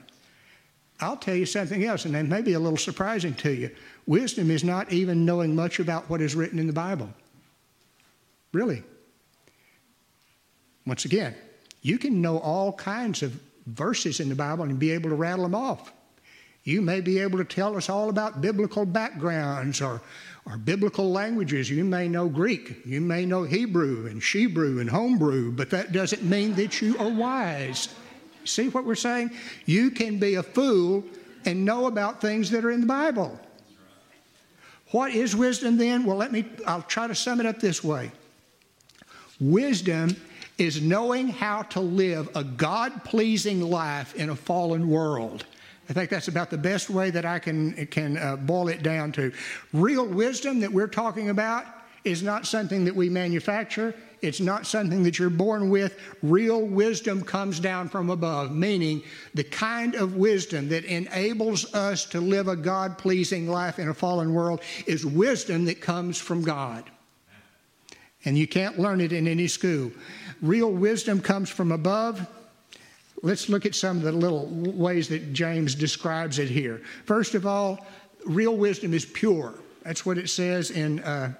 I'll 1.01 1.17
tell 1.17 1.35
you 1.35 1.47
something 1.47 1.83
else, 1.83 2.05
and 2.05 2.15
it 2.15 2.23
may 2.23 2.41
be 2.41 2.53
a 2.53 2.59
little 2.59 2.77
surprising 2.77 3.33
to 3.35 3.51
you. 3.51 3.71
Wisdom 4.05 4.51
is 4.51 4.63
not 4.63 4.91
even 4.93 5.25
knowing 5.25 5.55
much 5.55 5.79
about 5.79 6.09
what 6.09 6.21
is 6.21 6.35
written 6.35 6.59
in 6.59 6.67
the 6.67 6.73
Bible. 6.73 7.09
Really. 8.53 8.83
Once 10.85 11.05
again, 11.05 11.35
you 11.81 11.97
can 11.97 12.21
know 12.21 12.37
all 12.37 12.73
kinds 12.73 13.23
of 13.23 13.39
verses 13.65 14.19
in 14.19 14.29
the 14.29 14.35
Bible 14.35 14.63
and 14.63 14.77
be 14.77 14.91
able 14.91 15.09
to 15.09 15.15
rattle 15.15 15.43
them 15.43 15.55
off. 15.55 15.91
You 16.63 16.81
may 16.81 17.01
be 17.01 17.17
able 17.17 17.39
to 17.39 17.43
tell 17.43 17.75
us 17.75 17.89
all 17.89 18.09
about 18.09 18.41
biblical 18.41 18.85
backgrounds 18.85 19.81
or, 19.81 20.01
or 20.45 20.57
biblical 20.57 21.11
languages. 21.11 21.71
You 21.71 21.83
may 21.83 22.07
know 22.07 22.29
Greek, 22.29 22.85
you 22.85 23.01
may 23.01 23.25
know 23.25 23.43
Hebrew 23.43 24.05
and 24.05 24.21
Shebrew 24.21 24.79
and 24.79 24.89
Homebrew, 24.89 25.53
but 25.53 25.71
that 25.71 25.91
doesn't 25.91 26.23
mean 26.23 26.53
that 26.55 26.79
you 26.79 26.97
are 26.99 27.09
wise. 27.09 27.89
See 28.45 28.69
what 28.69 28.85
we're 28.85 28.95
saying? 28.95 29.31
You 29.65 29.91
can 29.91 30.17
be 30.17 30.35
a 30.35 30.43
fool 30.43 31.03
and 31.45 31.65
know 31.65 31.87
about 31.87 32.21
things 32.21 32.49
that 32.51 32.65
are 32.65 32.71
in 32.71 32.81
the 32.81 32.87
Bible. 32.87 33.39
What 34.91 35.11
is 35.11 35.35
wisdom 35.35 35.77
then? 35.77 36.05
Well, 36.05 36.17
let 36.17 36.31
me, 36.31 36.45
I'll 36.67 36.81
try 36.81 37.07
to 37.07 37.15
sum 37.15 37.39
it 37.39 37.45
up 37.45 37.59
this 37.59 37.83
way 37.83 38.11
Wisdom 39.39 40.15
is 40.57 40.81
knowing 40.81 41.27
how 41.27 41.63
to 41.63 41.79
live 41.79 42.29
a 42.35 42.43
God 42.43 43.03
pleasing 43.03 43.61
life 43.61 44.13
in 44.15 44.29
a 44.29 44.35
fallen 44.35 44.87
world. 44.87 45.45
I 45.89 45.93
think 45.93 46.11
that's 46.11 46.27
about 46.27 46.51
the 46.51 46.57
best 46.57 46.89
way 46.89 47.09
that 47.09 47.25
I 47.25 47.39
can, 47.39 47.87
can 47.87 48.17
uh, 48.17 48.35
boil 48.35 48.67
it 48.67 48.83
down 48.83 49.11
to. 49.13 49.33
Real 49.73 50.05
wisdom 50.05 50.59
that 50.59 50.71
we're 50.71 50.87
talking 50.87 51.29
about 51.29 51.65
is 52.03 52.21
not 52.21 52.45
something 52.45 52.85
that 52.85 52.95
we 52.95 53.09
manufacture, 53.09 53.95
it's 54.21 54.39
not 54.39 54.67
something 54.67 55.01
that 55.03 55.17
you're 55.17 55.29
born 55.29 55.69
with. 55.69 55.97
Real 56.21 56.61
wisdom 56.61 57.23
comes 57.23 57.59
down 57.59 57.89
from 57.89 58.09
above, 58.09 58.51
meaning 58.51 59.01
the 59.33 59.43
kind 59.43 59.95
of 59.95 60.15
wisdom 60.15 60.69
that 60.69 60.85
enables 60.85 61.73
us 61.73 62.05
to 62.05 62.21
live 62.21 62.47
a 62.47 62.55
God 62.55 62.97
pleasing 62.97 63.49
life 63.49 63.79
in 63.79 63.89
a 63.89 63.93
fallen 63.93 64.33
world 64.33 64.61
is 64.85 65.05
wisdom 65.05 65.65
that 65.65 65.81
comes 65.81 66.19
from 66.19 66.43
God. 66.43 66.83
And 68.25 68.37
you 68.37 68.47
can't 68.47 68.77
learn 68.77 69.01
it 69.01 69.11
in 69.11 69.27
any 69.27 69.47
school. 69.47 69.91
Real 70.41 70.71
wisdom 70.71 71.19
comes 71.19 71.49
from 71.49 71.71
above. 71.71 72.27
Let's 73.23 73.49
look 73.49 73.65
at 73.65 73.73
some 73.73 73.97
of 73.97 74.03
the 74.03 74.11
little 74.11 74.47
ways 74.47 75.07
that 75.09 75.33
James 75.33 75.73
describes 75.73 76.37
it 76.37 76.49
here. 76.49 76.81
First 77.05 77.33
of 77.33 77.47
all, 77.47 77.85
real 78.25 78.55
wisdom 78.55 78.93
is 78.93 79.05
pure. 79.05 79.55
That's 79.83 80.05
what 80.05 80.19
it 80.19 80.29
says 80.29 80.69
in 80.69 80.99
uh, 80.99 81.33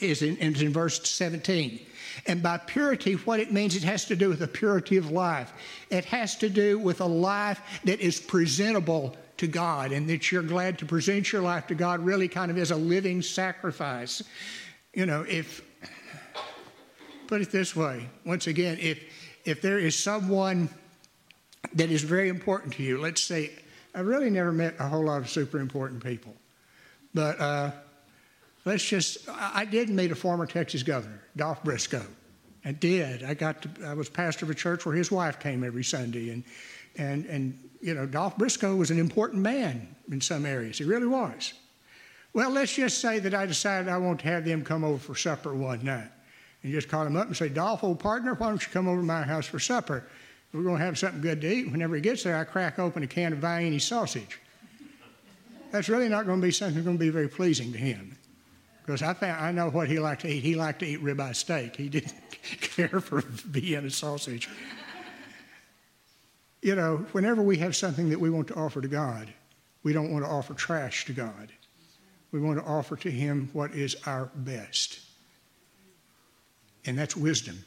is 0.00 0.22
in, 0.22 0.36
is 0.36 0.62
in 0.62 0.72
verse 0.72 1.08
17. 1.08 1.80
And 2.26 2.42
by 2.42 2.58
purity, 2.58 3.14
what 3.14 3.40
it 3.40 3.52
means, 3.52 3.76
it 3.76 3.82
has 3.82 4.04
to 4.06 4.16
do 4.16 4.28
with 4.28 4.38
the 4.38 4.48
purity 4.48 4.96
of 4.96 5.10
life. 5.10 5.52
It 5.90 6.04
has 6.06 6.36
to 6.36 6.48
do 6.48 6.78
with 6.78 7.00
a 7.00 7.06
life 7.06 7.60
that 7.84 8.00
is 8.00 8.18
presentable 8.20 9.16
to 9.36 9.46
God 9.46 9.92
and 9.92 10.08
that 10.08 10.32
you're 10.32 10.42
glad 10.42 10.78
to 10.78 10.86
present 10.86 11.30
your 11.30 11.42
life 11.42 11.66
to 11.66 11.74
God 11.74 12.00
really 12.00 12.28
kind 12.28 12.50
of 12.50 12.58
as 12.58 12.70
a 12.70 12.76
living 12.76 13.22
sacrifice. 13.22 14.22
You 14.94 15.06
know, 15.06 15.24
if, 15.28 15.62
put 17.26 17.42
it 17.42 17.50
this 17.50 17.76
way, 17.76 18.08
once 18.24 18.46
again, 18.46 18.78
if, 18.80 19.02
if 19.44 19.60
there 19.60 19.78
is 19.78 19.96
someone 19.96 20.68
that 21.74 21.90
is 21.90 22.02
very 22.02 22.28
important 22.28 22.74
to 22.74 22.82
you, 22.82 22.98
let's 23.00 23.22
say, 23.22 23.50
I 23.94 24.00
really 24.00 24.30
never 24.30 24.52
met 24.52 24.74
a 24.78 24.88
whole 24.88 25.04
lot 25.04 25.18
of 25.18 25.28
super 25.28 25.58
important 25.58 26.02
people, 26.02 26.34
but, 27.14 27.40
uh, 27.40 27.70
let's 28.66 28.84
just, 28.84 29.26
I 29.30 29.64
did 29.64 29.88
meet 29.88 30.10
a 30.10 30.14
former 30.14 30.44
Texas 30.44 30.82
governor, 30.82 31.22
Dolph 31.36 31.64
Briscoe. 31.64 32.06
I 32.64 32.72
did. 32.72 33.22
I 33.22 33.32
got 33.32 33.62
to, 33.62 33.86
I 33.86 33.94
was 33.94 34.08
pastor 34.10 34.44
of 34.44 34.50
a 34.50 34.54
church 34.54 34.84
where 34.84 34.94
his 34.94 35.10
wife 35.10 35.38
came 35.38 35.64
every 35.64 35.84
Sunday. 35.84 36.30
And, 36.30 36.44
and, 36.96 37.24
and, 37.26 37.70
you 37.80 37.94
know, 37.94 38.04
Dolph 38.06 38.36
Briscoe 38.36 38.74
was 38.74 38.90
an 38.90 38.98
important 38.98 39.40
man 39.40 39.94
in 40.10 40.20
some 40.20 40.44
areas. 40.44 40.78
He 40.78 40.84
really 40.84 41.06
was. 41.06 41.54
Well, 42.32 42.50
let's 42.50 42.74
just 42.74 42.98
say 42.98 43.20
that 43.20 43.34
I 43.34 43.46
decided 43.46 43.88
I 43.88 43.98
want 43.98 44.20
to 44.20 44.26
have 44.26 44.44
them 44.44 44.64
come 44.64 44.84
over 44.84 44.98
for 44.98 45.14
supper 45.14 45.54
one 45.54 45.84
night. 45.84 46.10
And 46.62 46.72
just 46.72 46.88
call 46.88 47.06
him 47.06 47.16
up 47.16 47.28
and 47.28 47.36
say, 47.36 47.48
Dolph, 47.48 47.84
old 47.84 48.00
partner, 48.00 48.34
why 48.34 48.48
don't 48.48 48.60
you 48.60 48.72
come 48.72 48.88
over 48.88 49.00
to 49.00 49.06
my 49.06 49.22
house 49.22 49.46
for 49.46 49.60
supper? 49.60 50.04
We're 50.52 50.64
going 50.64 50.78
to 50.78 50.84
have 50.84 50.98
something 50.98 51.20
good 51.20 51.40
to 51.42 51.52
eat. 51.52 51.70
Whenever 51.70 51.94
he 51.94 52.00
gets 52.00 52.24
there, 52.24 52.36
I 52.36 52.44
crack 52.44 52.78
open 52.78 53.04
a 53.04 53.06
can 53.06 53.32
of 53.32 53.38
Vienna 53.38 53.78
sausage. 53.78 54.40
That's 55.70 55.88
really 55.88 56.08
not 56.08 56.26
going 56.26 56.40
to 56.40 56.46
be 56.46 56.50
something 56.50 56.74
that's 56.74 56.84
going 56.84 56.98
to 56.98 57.04
be 57.04 57.10
very 57.10 57.28
pleasing 57.28 57.72
to 57.72 57.78
him. 57.78 58.16
Because 58.86 59.02
I 59.02 59.14
found 59.14 59.44
I 59.44 59.50
know 59.50 59.68
what 59.68 59.88
he 59.88 59.98
liked 59.98 60.22
to 60.22 60.28
eat. 60.28 60.44
He 60.44 60.54
liked 60.54 60.78
to 60.78 60.86
eat 60.86 61.02
ribeye 61.02 61.34
steak. 61.34 61.74
He 61.74 61.88
didn't 61.88 62.14
care 62.60 63.00
for 63.00 63.20
Vienna 63.20 63.90
sausage. 63.90 64.48
you 66.62 66.76
know, 66.76 66.98
whenever 67.10 67.42
we 67.42 67.58
have 67.58 67.74
something 67.74 68.10
that 68.10 68.20
we 68.20 68.30
want 68.30 68.46
to 68.48 68.54
offer 68.54 68.80
to 68.80 68.88
God, 68.88 69.32
we 69.82 69.92
don't 69.92 70.12
want 70.12 70.24
to 70.24 70.30
offer 70.30 70.54
trash 70.54 71.04
to 71.06 71.12
God. 71.12 71.50
We 72.30 72.40
want 72.40 72.58
to 72.60 72.64
offer 72.64 72.96
to 72.96 73.10
Him 73.10 73.50
what 73.52 73.72
is 73.72 73.96
our 74.06 74.30
best. 74.34 75.00
And 76.84 76.96
that's 76.96 77.16
wisdom. 77.16 77.64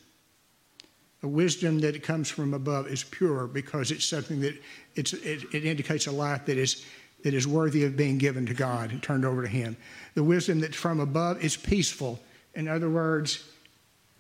The 1.22 1.28
wisdom 1.28 1.80
that 1.80 2.02
comes 2.02 2.30
from 2.30 2.54
above 2.54 2.88
is 2.88 3.04
pure 3.04 3.48
because 3.48 3.92
it's 3.92 4.06
something 4.06 4.40
that 4.40 4.56
it, 4.96 5.14
it 5.14 5.66
indicates 5.66 6.08
a 6.08 6.12
life 6.12 6.46
that 6.46 6.58
is 6.58 6.86
that 7.24 7.34
is 7.34 7.48
worthy 7.48 7.84
of 7.84 7.98
being 7.98 8.18
given 8.18 8.46
to 8.46 8.54
God 8.54 8.92
and 8.92 9.02
turned 9.02 9.26
over 9.26 9.42
to 9.42 9.48
Him. 9.48 9.78
The 10.16 10.24
wisdom 10.24 10.60
that's 10.60 10.76
from 10.76 11.00
above 11.00 11.44
is 11.44 11.58
peaceful. 11.58 12.20
In 12.56 12.68
other 12.68 12.90
words, 12.90 13.44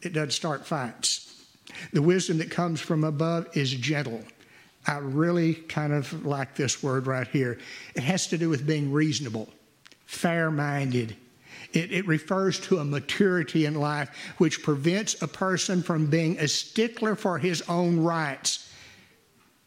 it 0.01 0.13
doesn't 0.13 0.31
start 0.31 0.65
fights. 0.65 1.25
The 1.93 2.01
wisdom 2.01 2.39
that 2.39 2.51
comes 2.51 2.81
from 2.81 3.03
above 3.03 3.55
is 3.55 3.71
gentle. 3.71 4.23
I 4.87 4.97
really 4.97 5.55
kind 5.55 5.93
of 5.93 6.25
like 6.25 6.55
this 6.55 6.81
word 6.81 7.05
right 7.05 7.27
here. 7.27 7.59
It 7.95 8.03
has 8.03 8.27
to 8.27 8.37
do 8.37 8.49
with 8.49 8.65
being 8.65 8.91
reasonable, 8.91 9.49
fair 10.05 10.49
minded. 10.49 11.15
It, 11.73 11.91
it, 11.91 12.07
refers 12.07 12.59
to 12.61 12.79
a 12.79 12.85
maturity 12.85 13.65
in 13.65 13.75
life 13.75 14.09
which 14.39 14.63
prevents 14.63 15.21
a 15.21 15.27
person 15.27 15.83
from 15.83 16.07
being 16.07 16.39
a 16.39 16.47
stickler 16.47 17.15
for 17.15 17.37
his 17.37 17.61
own 17.69 17.99
rights. 17.99 18.68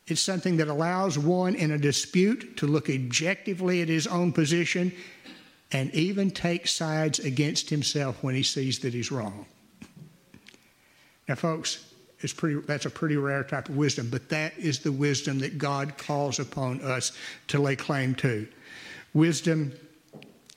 It's 0.07 0.21
something 0.21 0.57
that 0.57 0.69
allows 0.69 1.19
one 1.19 1.55
in 1.55 1.71
a 1.71 1.79
dispute 1.79 2.57
to 2.59 2.67
look 2.67 2.91
objectively 2.91 3.83
at 3.83 3.89
his 3.89 4.07
own 4.07 4.33
position 4.33 4.93
and 5.71 5.95
even 5.95 6.31
take 6.31 6.67
sides 6.67 7.19
against 7.19 7.71
himself 7.71 8.23
when 8.23 8.35
he 8.35 8.43
sees 8.43 8.81
that 8.81 8.93
he's 8.93 9.13
wrong. 9.13 9.47
Now, 11.29 11.37
folks, 11.37 11.93
it's 12.21 12.33
pretty, 12.33 12.61
that's 12.61 12.87
a 12.87 12.91
pretty 12.91 13.17
rare 13.17 13.45
type 13.45 13.69
of 13.69 13.77
wisdom, 13.77 14.09
but 14.11 14.29
that 14.29 14.57
is 14.59 14.81
the 14.81 14.93
wisdom 14.93 15.39
that 15.39 15.59
God 15.59 15.97
calls 15.99 16.39
upon 16.39 16.81
us 16.83 17.13
to 17.49 17.61
lay 17.61 17.77
claim 17.77 18.15
to. 18.17 18.47
Wisdom 19.15 19.73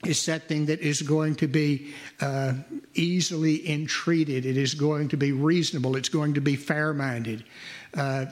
is 0.04 0.20
something 0.20 0.66
that 0.66 0.80
is 0.80 1.02
going 1.02 1.34
to 1.36 1.48
be 1.48 1.94
uh, 2.20 2.54
easily 2.94 3.68
entreated. 3.68 4.44
It 4.44 4.56
is 4.56 4.74
going 4.74 5.08
to 5.08 5.16
be 5.16 5.32
reasonable. 5.32 5.96
It's 5.96 6.08
going 6.08 6.34
to 6.34 6.40
be 6.40 6.56
fair 6.56 6.92
minded. 6.92 7.44
Uh, 7.94 8.26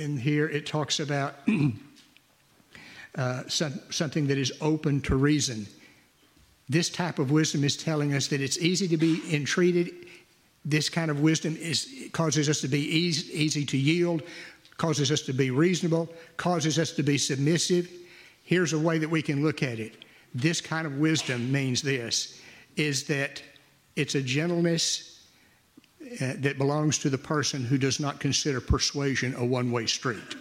and 0.00 0.18
here 0.18 0.48
it 0.48 0.66
talks 0.66 0.98
about 1.00 1.34
uh, 3.14 3.42
some, 3.46 3.78
something 3.90 4.26
that 4.26 4.38
is 4.38 4.52
open 4.60 5.00
to 5.02 5.16
reason. 5.16 5.66
This 6.68 6.88
type 6.88 7.18
of 7.18 7.30
wisdom 7.30 7.64
is 7.64 7.76
telling 7.76 8.14
us 8.14 8.28
that 8.28 8.40
it's 8.40 8.58
easy 8.58 8.88
to 8.88 8.96
be 8.96 9.22
entreated 9.32 9.90
this 10.64 10.88
kind 10.88 11.10
of 11.10 11.20
wisdom 11.20 11.56
is, 11.56 11.88
causes 12.12 12.48
us 12.48 12.60
to 12.60 12.68
be 12.68 12.80
easy, 12.80 13.32
easy 13.32 13.64
to 13.64 13.78
yield, 13.78 14.22
causes 14.76 15.10
us 15.10 15.22
to 15.22 15.32
be 15.32 15.50
reasonable, 15.50 16.08
causes 16.36 16.78
us 16.78 16.92
to 16.92 17.02
be 17.02 17.16
submissive. 17.16 17.90
Here's 18.44 18.72
a 18.72 18.78
way 18.78 18.98
that 18.98 19.08
we 19.08 19.22
can 19.22 19.42
look 19.42 19.62
at 19.62 19.78
it. 19.78 20.04
This 20.34 20.60
kind 20.60 20.86
of 20.86 20.98
wisdom 20.98 21.50
means 21.50 21.82
this 21.82 22.40
is 22.76 23.04
that 23.04 23.42
it's 23.96 24.14
a 24.14 24.22
gentleness 24.22 25.09
that 26.00 26.58
belongs 26.58 26.98
to 26.98 27.10
the 27.10 27.18
person 27.18 27.64
who 27.64 27.78
does 27.78 28.00
not 28.00 28.20
consider 28.20 28.60
persuasion 28.60 29.34
a 29.36 29.44
one 29.44 29.70
way 29.70 29.86
street. 29.86 30.34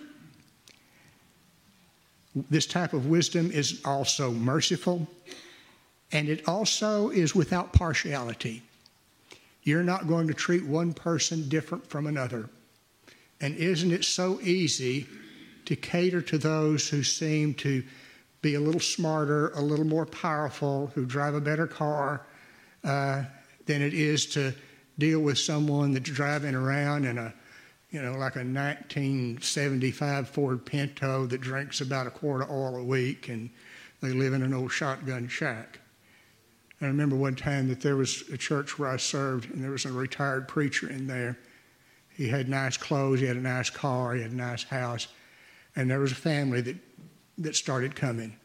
This 2.49 2.65
type 2.65 2.93
of 2.93 3.07
wisdom 3.07 3.51
is 3.51 3.81
also 3.83 4.31
merciful, 4.31 5.07
and 6.11 6.29
it 6.29 6.47
also 6.47 7.09
is 7.09 7.35
without 7.35 7.73
partiality. 7.73 8.61
You're 9.63 9.83
not 9.83 10.07
going 10.07 10.27
to 10.27 10.33
treat 10.33 10.65
one 10.65 10.93
person 10.93 11.49
different 11.49 11.85
from 11.87 12.07
another. 12.07 12.49
And 13.41 13.55
isn't 13.55 13.91
it 13.91 14.05
so 14.05 14.39
easy 14.41 15.07
to 15.65 15.75
cater 15.75 16.21
to 16.21 16.37
those 16.37 16.87
who 16.87 17.03
seem 17.03 17.53
to 17.55 17.83
be 18.41 18.55
a 18.55 18.59
little 18.59 18.79
smarter, 18.79 19.49
a 19.49 19.61
little 19.61 19.85
more 19.85 20.05
powerful, 20.05 20.91
who 20.95 21.05
drive 21.05 21.35
a 21.35 21.41
better 21.41 21.67
car, 21.67 22.25
uh, 22.83 23.23
than 23.65 23.81
it 23.81 23.93
is 23.93 24.25
to 24.27 24.53
deal 24.99 25.19
with 25.19 25.37
someone 25.37 25.93
that's 25.93 26.09
driving 26.09 26.55
around 26.55 27.05
in 27.05 27.17
a, 27.17 27.33
you 27.89 28.01
know, 28.01 28.11
like 28.11 28.35
a 28.35 28.45
1975 28.45 30.29
Ford 30.29 30.65
Pinto 30.65 31.25
that 31.25 31.41
drinks 31.41 31.81
about 31.81 32.07
a 32.07 32.11
quart 32.11 32.41
of 32.41 32.51
oil 32.51 32.75
a 32.75 32.83
week 32.83 33.29
and 33.29 33.49
they 34.01 34.11
live 34.11 34.33
in 34.33 34.43
an 34.43 34.53
old 34.53 34.71
shotgun 34.71 35.27
shack. 35.27 35.79
I 36.81 36.85
remember 36.85 37.15
one 37.15 37.35
time 37.35 37.67
that 37.67 37.81
there 37.81 37.97
was 37.97 38.23
a 38.31 38.37
church 38.37 38.79
where 38.79 38.89
I 38.89 38.97
served, 38.97 39.51
and 39.51 39.61
there 39.61 39.71
was 39.71 39.83
a 39.83 39.91
retired 39.91 40.47
preacher 40.47 40.89
in 40.89 41.07
there. 41.07 41.37
He 42.09 42.29
had 42.29 42.47
nice 42.47 42.77
clothes, 42.77 43.19
he 43.19 43.25
had 43.25 43.35
a 43.35 43.41
nice 43.41 43.69
car, 43.69 44.13
he 44.13 44.21
had 44.21 44.31
a 44.31 44.35
nice 44.35 44.63
house, 44.63 45.07
and 45.75 45.91
there 45.91 45.99
was 45.99 46.13
a 46.13 46.15
family 46.15 46.61
that, 46.61 46.77
that 47.39 47.55
started 47.55 47.95
coming. 47.95 48.37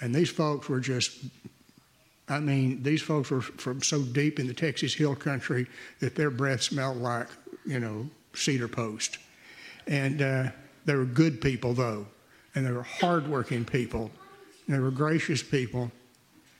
And 0.00 0.14
these 0.14 0.28
folks 0.28 0.68
were 0.68 0.80
just, 0.80 1.18
I 2.28 2.40
mean, 2.40 2.82
these 2.82 3.02
folks 3.02 3.30
were 3.30 3.40
from 3.40 3.82
so 3.82 4.02
deep 4.02 4.40
in 4.40 4.48
the 4.48 4.54
Texas 4.54 4.94
Hill 4.94 5.14
Country 5.14 5.66
that 6.00 6.16
their 6.16 6.30
breath 6.30 6.62
smelled 6.62 6.96
like, 6.96 7.28
you 7.64 7.78
know, 7.78 8.08
cedar 8.34 8.68
post. 8.68 9.18
And 9.86 10.20
uh, 10.20 10.48
they 10.84 10.94
were 10.94 11.04
good 11.04 11.40
people, 11.40 11.72
though, 11.72 12.06
and 12.54 12.66
they 12.66 12.72
were 12.72 12.82
hardworking 12.82 13.64
people, 13.64 14.10
and 14.66 14.74
they 14.74 14.80
were 14.80 14.90
gracious 14.90 15.42
people 15.42 15.92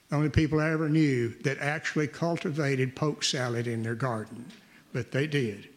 the 0.08 0.16
only 0.16 0.28
people 0.28 0.60
I 0.60 0.70
ever 0.70 0.88
knew 0.88 1.30
that 1.42 1.58
actually 1.58 2.06
cultivated 2.06 2.94
poke 2.94 3.24
salad 3.24 3.66
in 3.66 3.82
their 3.82 3.94
garden, 3.94 4.46
but 4.92 5.10
they 5.10 5.26
did. 5.26 5.68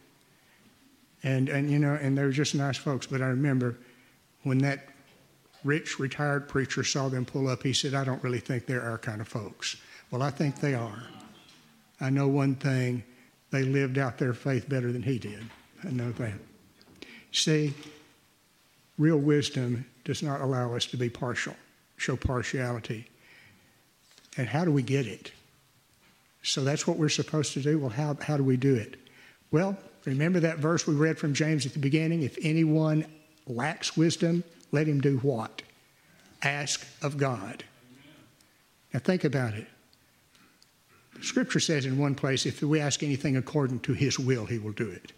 And, 1.22 1.48
and 1.48 1.70
you 1.70 1.78
know, 1.78 1.94
and 1.94 2.16
they 2.16 2.22
were 2.22 2.30
just 2.30 2.54
nice 2.54 2.76
folks. 2.76 3.06
But 3.06 3.22
I 3.22 3.26
remember 3.26 3.76
when 4.44 4.58
that 4.58 4.84
rich 5.64 5.98
retired 5.98 6.48
preacher 6.48 6.84
saw 6.84 7.08
them 7.08 7.24
pull 7.24 7.48
up, 7.48 7.62
he 7.62 7.72
said, 7.72 7.94
I 7.94 8.04
don't 8.04 8.22
really 8.22 8.40
think 8.40 8.66
they're 8.66 8.82
our 8.82 8.98
kind 8.98 9.20
of 9.20 9.28
folks. 9.28 9.76
Well, 10.10 10.22
I 10.22 10.30
think 10.30 10.60
they 10.60 10.74
are. 10.74 11.02
I 12.00 12.10
know 12.10 12.28
one 12.28 12.54
thing 12.54 13.04
they 13.50 13.62
lived 13.62 13.98
out 13.98 14.18
their 14.18 14.32
faith 14.32 14.68
better 14.68 14.92
than 14.92 15.02
he 15.02 15.18
did. 15.18 15.44
I 15.84 15.90
know 15.90 16.12
that. 16.12 16.34
See, 17.32 17.74
real 18.98 19.18
wisdom 19.18 19.86
does 20.04 20.22
not 20.22 20.40
allow 20.40 20.74
us 20.74 20.86
to 20.86 20.96
be 20.96 21.08
partial, 21.08 21.54
show 21.96 22.16
partiality. 22.16 23.08
And 24.36 24.48
how 24.48 24.64
do 24.64 24.72
we 24.72 24.82
get 24.82 25.06
it? 25.06 25.32
So 26.42 26.64
that's 26.64 26.86
what 26.86 26.96
we're 26.96 27.08
supposed 27.08 27.52
to 27.54 27.60
do. 27.60 27.78
Well, 27.78 27.90
how, 27.90 28.16
how 28.22 28.36
do 28.36 28.44
we 28.44 28.56
do 28.56 28.74
it? 28.74 28.96
Well, 29.50 29.76
remember 30.04 30.40
that 30.40 30.58
verse 30.58 30.86
we 30.86 30.94
read 30.94 31.18
from 31.18 31.34
James 31.34 31.66
at 31.66 31.72
the 31.72 31.78
beginning? 31.78 32.22
If 32.22 32.38
anyone 32.42 33.04
lacks 33.46 33.96
wisdom, 33.96 34.42
let 34.72 34.86
him 34.86 35.00
do 35.00 35.18
what? 35.18 35.62
Ask 36.42 36.86
of 37.02 37.16
God. 37.16 37.64
Now 38.92 39.00
think 39.00 39.24
about 39.24 39.54
it. 39.54 39.66
Scripture 41.22 41.60
says 41.60 41.84
in 41.84 41.98
one 41.98 42.14
place, 42.14 42.46
if 42.46 42.62
we 42.62 42.80
ask 42.80 43.02
anything 43.02 43.36
according 43.36 43.80
to 43.80 43.92
his 43.92 44.18
will, 44.18 44.46
he 44.46 44.58
will 44.58 44.72
do 44.72 44.88
it. 44.88 45.12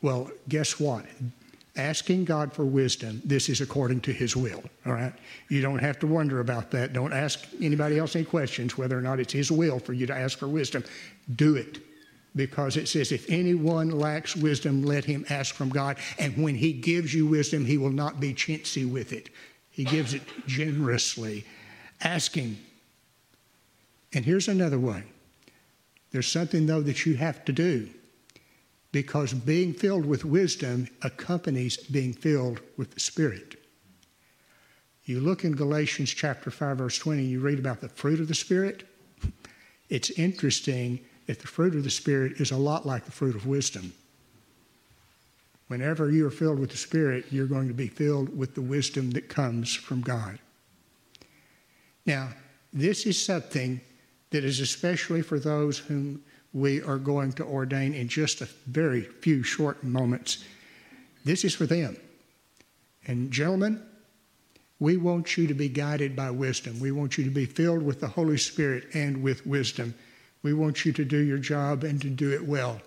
Well, 0.00 0.30
guess 0.48 0.78
what? 0.78 1.06
asking 1.76 2.24
God 2.24 2.52
for 2.52 2.64
wisdom, 2.64 3.20
this 3.24 3.48
is 3.48 3.60
according 3.60 4.00
to 4.02 4.12
His 4.12 4.36
will. 4.36 4.62
All 4.86 4.92
right? 4.92 5.12
You 5.48 5.60
don't 5.60 5.78
have 5.78 5.98
to 6.00 6.06
wonder 6.06 6.40
about 6.40 6.70
that. 6.70 6.92
Don't 6.92 7.12
ask 7.12 7.46
anybody 7.60 7.98
else 7.98 8.14
any 8.14 8.24
questions 8.24 8.78
whether 8.78 8.96
or 8.96 9.00
not 9.00 9.20
it's 9.20 9.32
His 9.32 9.50
will 9.50 9.78
for 9.78 9.92
you 9.92 10.06
to 10.06 10.14
ask 10.14 10.38
for 10.38 10.48
wisdom. 10.48 10.84
Do 11.34 11.56
it. 11.56 11.78
Because 12.36 12.76
it 12.76 12.88
says, 12.88 13.12
if 13.12 13.30
anyone 13.30 13.90
lacks 13.90 14.34
wisdom, 14.34 14.82
let 14.82 15.04
him 15.04 15.24
ask 15.30 15.54
from 15.54 15.68
God. 15.68 15.98
And 16.18 16.36
when 16.42 16.56
He 16.56 16.72
gives 16.72 17.14
you 17.14 17.26
wisdom, 17.26 17.64
He 17.64 17.78
will 17.78 17.90
not 17.90 18.18
be 18.18 18.34
chintzy 18.34 18.90
with 18.90 19.12
it, 19.12 19.30
He 19.70 19.84
gives 19.84 20.14
it 20.14 20.22
generously. 20.46 21.44
Ask 22.00 22.34
Him. 22.34 22.58
And 24.12 24.24
here's 24.24 24.48
another 24.48 24.78
one 24.78 25.04
there's 26.10 26.30
something, 26.30 26.66
though, 26.66 26.82
that 26.82 27.06
you 27.06 27.14
have 27.16 27.44
to 27.44 27.52
do 27.52 27.88
because 28.92 29.32
being 29.32 29.74
filled 29.74 30.06
with 30.06 30.24
wisdom 30.24 30.86
accompanies 31.02 31.76
being 31.76 32.12
filled 32.12 32.60
with 32.76 32.92
the 32.92 33.00
Spirit. 33.00 33.56
You 35.04 35.18
look 35.18 35.42
in 35.42 35.56
Galatians 35.56 36.10
chapter 36.10 36.52
5, 36.52 36.78
verse 36.78 36.98
20, 36.98 37.24
you 37.24 37.40
read 37.40 37.58
about 37.58 37.80
the 37.80 37.88
fruit 37.88 38.20
of 38.20 38.28
the 38.28 38.34
Spirit. 38.34 38.88
It's 39.90 40.08
interesting 40.10 41.00
that 41.26 41.40
the 41.40 41.46
fruit 41.46 41.74
of 41.74 41.84
the 41.84 41.90
Spirit 41.90 42.40
is 42.40 42.50
a 42.50 42.56
lot 42.56 42.86
like 42.86 43.04
the 43.04 43.12
fruit 43.12 43.34
of 43.34 43.46
wisdom. 43.46 43.92
Whenever 45.68 46.10
you 46.10 46.26
are 46.26 46.30
filled 46.30 46.58
with 46.58 46.70
the 46.70 46.76
Spirit, 46.76 47.26
you're 47.30 47.46
going 47.46 47.68
to 47.68 47.74
be 47.74 47.88
filled 47.88 48.36
with 48.36 48.54
the 48.54 48.62
wisdom 48.62 49.10
that 49.12 49.28
comes 49.28 49.74
from 49.74 50.02
God. 50.02 50.38
Now, 52.04 52.28
this 52.72 53.06
is 53.06 53.24
something 53.24 53.80
that 54.30 54.44
is 54.44 54.60
especially 54.60 55.22
for 55.22 55.38
those 55.38 55.78
whom 55.78 56.22
we 56.52 56.82
are 56.82 56.98
going 56.98 57.32
to 57.32 57.44
ordain 57.44 57.94
in 57.94 58.08
just 58.08 58.40
a 58.40 58.48
very 58.66 59.02
few 59.02 59.42
short 59.42 59.82
moments. 59.82 60.44
This 61.24 61.44
is 61.44 61.54
for 61.54 61.66
them. 61.66 61.96
And, 63.06 63.30
gentlemen, 63.30 63.82
we 64.78 64.96
want 64.96 65.36
you 65.36 65.46
to 65.46 65.54
be 65.54 65.68
guided 65.68 66.14
by 66.14 66.30
wisdom. 66.30 66.78
We 66.78 66.92
want 66.92 67.16
you 67.16 67.24
to 67.24 67.30
be 67.30 67.46
filled 67.46 67.82
with 67.82 68.00
the 68.00 68.08
Holy 68.08 68.36
Spirit 68.36 68.88
and 68.94 69.22
with 69.22 69.46
wisdom. 69.46 69.94
We 70.44 70.52
want 70.52 70.84
you 70.84 70.92
to 70.92 71.04
do 71.04 71.18
your 71.18 71.38
job 71.38 71.82
and 71.82 72.00
to 72.02 72.10
do 72.10 72.30
it 72.32 72.46
well. 72.46 72.80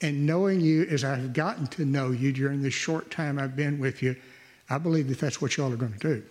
And 0.00 0.26
knowing 0.26 0.60
you 0.60 0.84
as 0.86 1.04
I've 1.04 1.32
gotten 1.32 1.68
to 1.68 1.84
know 1.84 2.10
you 2.10 2.32
during 2.32 2.62
the 2.62 2.70
short 2.70 3.10
time 3.10 3.38
I've 3.38 3.54
been 3.54 3.78
with 3.78 4.02
you, 4.02 4.16
I 4.68 4.78
believe 4.78 5.08
that 5.10 5.20
that's 5.20 5.40
what 5.40 5.56
y'all 5.56 5.72
are 5.72 5.76
going 5.76 5.92
to 5.92 5.98
do. 5.98 6.22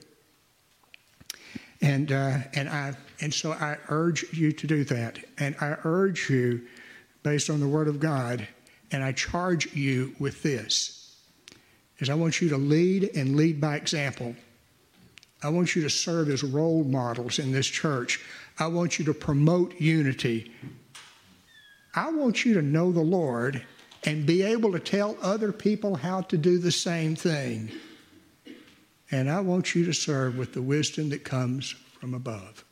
And, 1.82 2.12
uh, 2.12 2.40
and, 2.54 2.68
I, 2.68 2.94
and 3.22 3.34
so 3.34 3.52
I 3.54 3.78
urge 3.90 4.26
you 4.34 4.52
to 4.52 4.68
do 4.68 4.84
that. 4.86 5.20
And 5.38 5.56
I 5.62 5.78
urge 5.84 6.30
you, 6.30 6.68
based 7.24 7.50
on 7.50 7.60
the 7.60 7.68
Word 7.68 7.88
of 7.88 8.00
God, 8.00 8.48
and 8.92 9.04
I 9.04 9.12
charge 9.12 9.74
you 9.76 10.16
with 10.20 10.42
this, 10.42 11.16
is 12.00 12.10
I 12.10 12.16
want 12.16 12.42
you 12.42 12.50
to 12.50 12.58
lead 12.58 13.12
and 13.16 13.36
lead 13.36 13.62
by 13.62 13.78
example. 13.78 14.36
I 15.44 15.50
want 15.50 15.76
you 15.76 15.82
to 15.84 15.90
serve 15.90 16.30
as 16.30 16.44
role 16.44 16.84
models 16.84 17.40
in 17.40 17.52
this 17.52 17.68
church. 17.68 18.20
I 18.62 18.67
want 18.67 19.00
you 19.00 19.06
to 19.06 19.13
promote 19.15 19.82
unity. 19.82 20.52
I 21.95 22.12
want 22.12 22.45
you 22.45 22.54
to 22.54 22.62
know 22.62 22.91
the 22.91 23.02
Lord 23.02 23.65
and 24.04 24.24
be 24.24 24.43
able 24.43 24.71
to 24.74 24.80
tell 24.80 25.17
other 25.19 25.52
people 25.52 25.95
how 25.95 26.21
to 26.21 26.38
do 26.38 26.60
the 26.60 26.71
same 26.71 27.15
thing. 27.15 27.71
And 29.10 29.32
I 29.32 29.39
want 29.39 29.74
you 29.74 29.84
to 29.86 29.93
serve 29.93 30.38
with 30.38 30.54
the 30.54 30.62
wisdom 30.62 31.10
that 31.10 31.24
comes 31.24 31.71
from 32.00 32.13
above. 32.13 32.63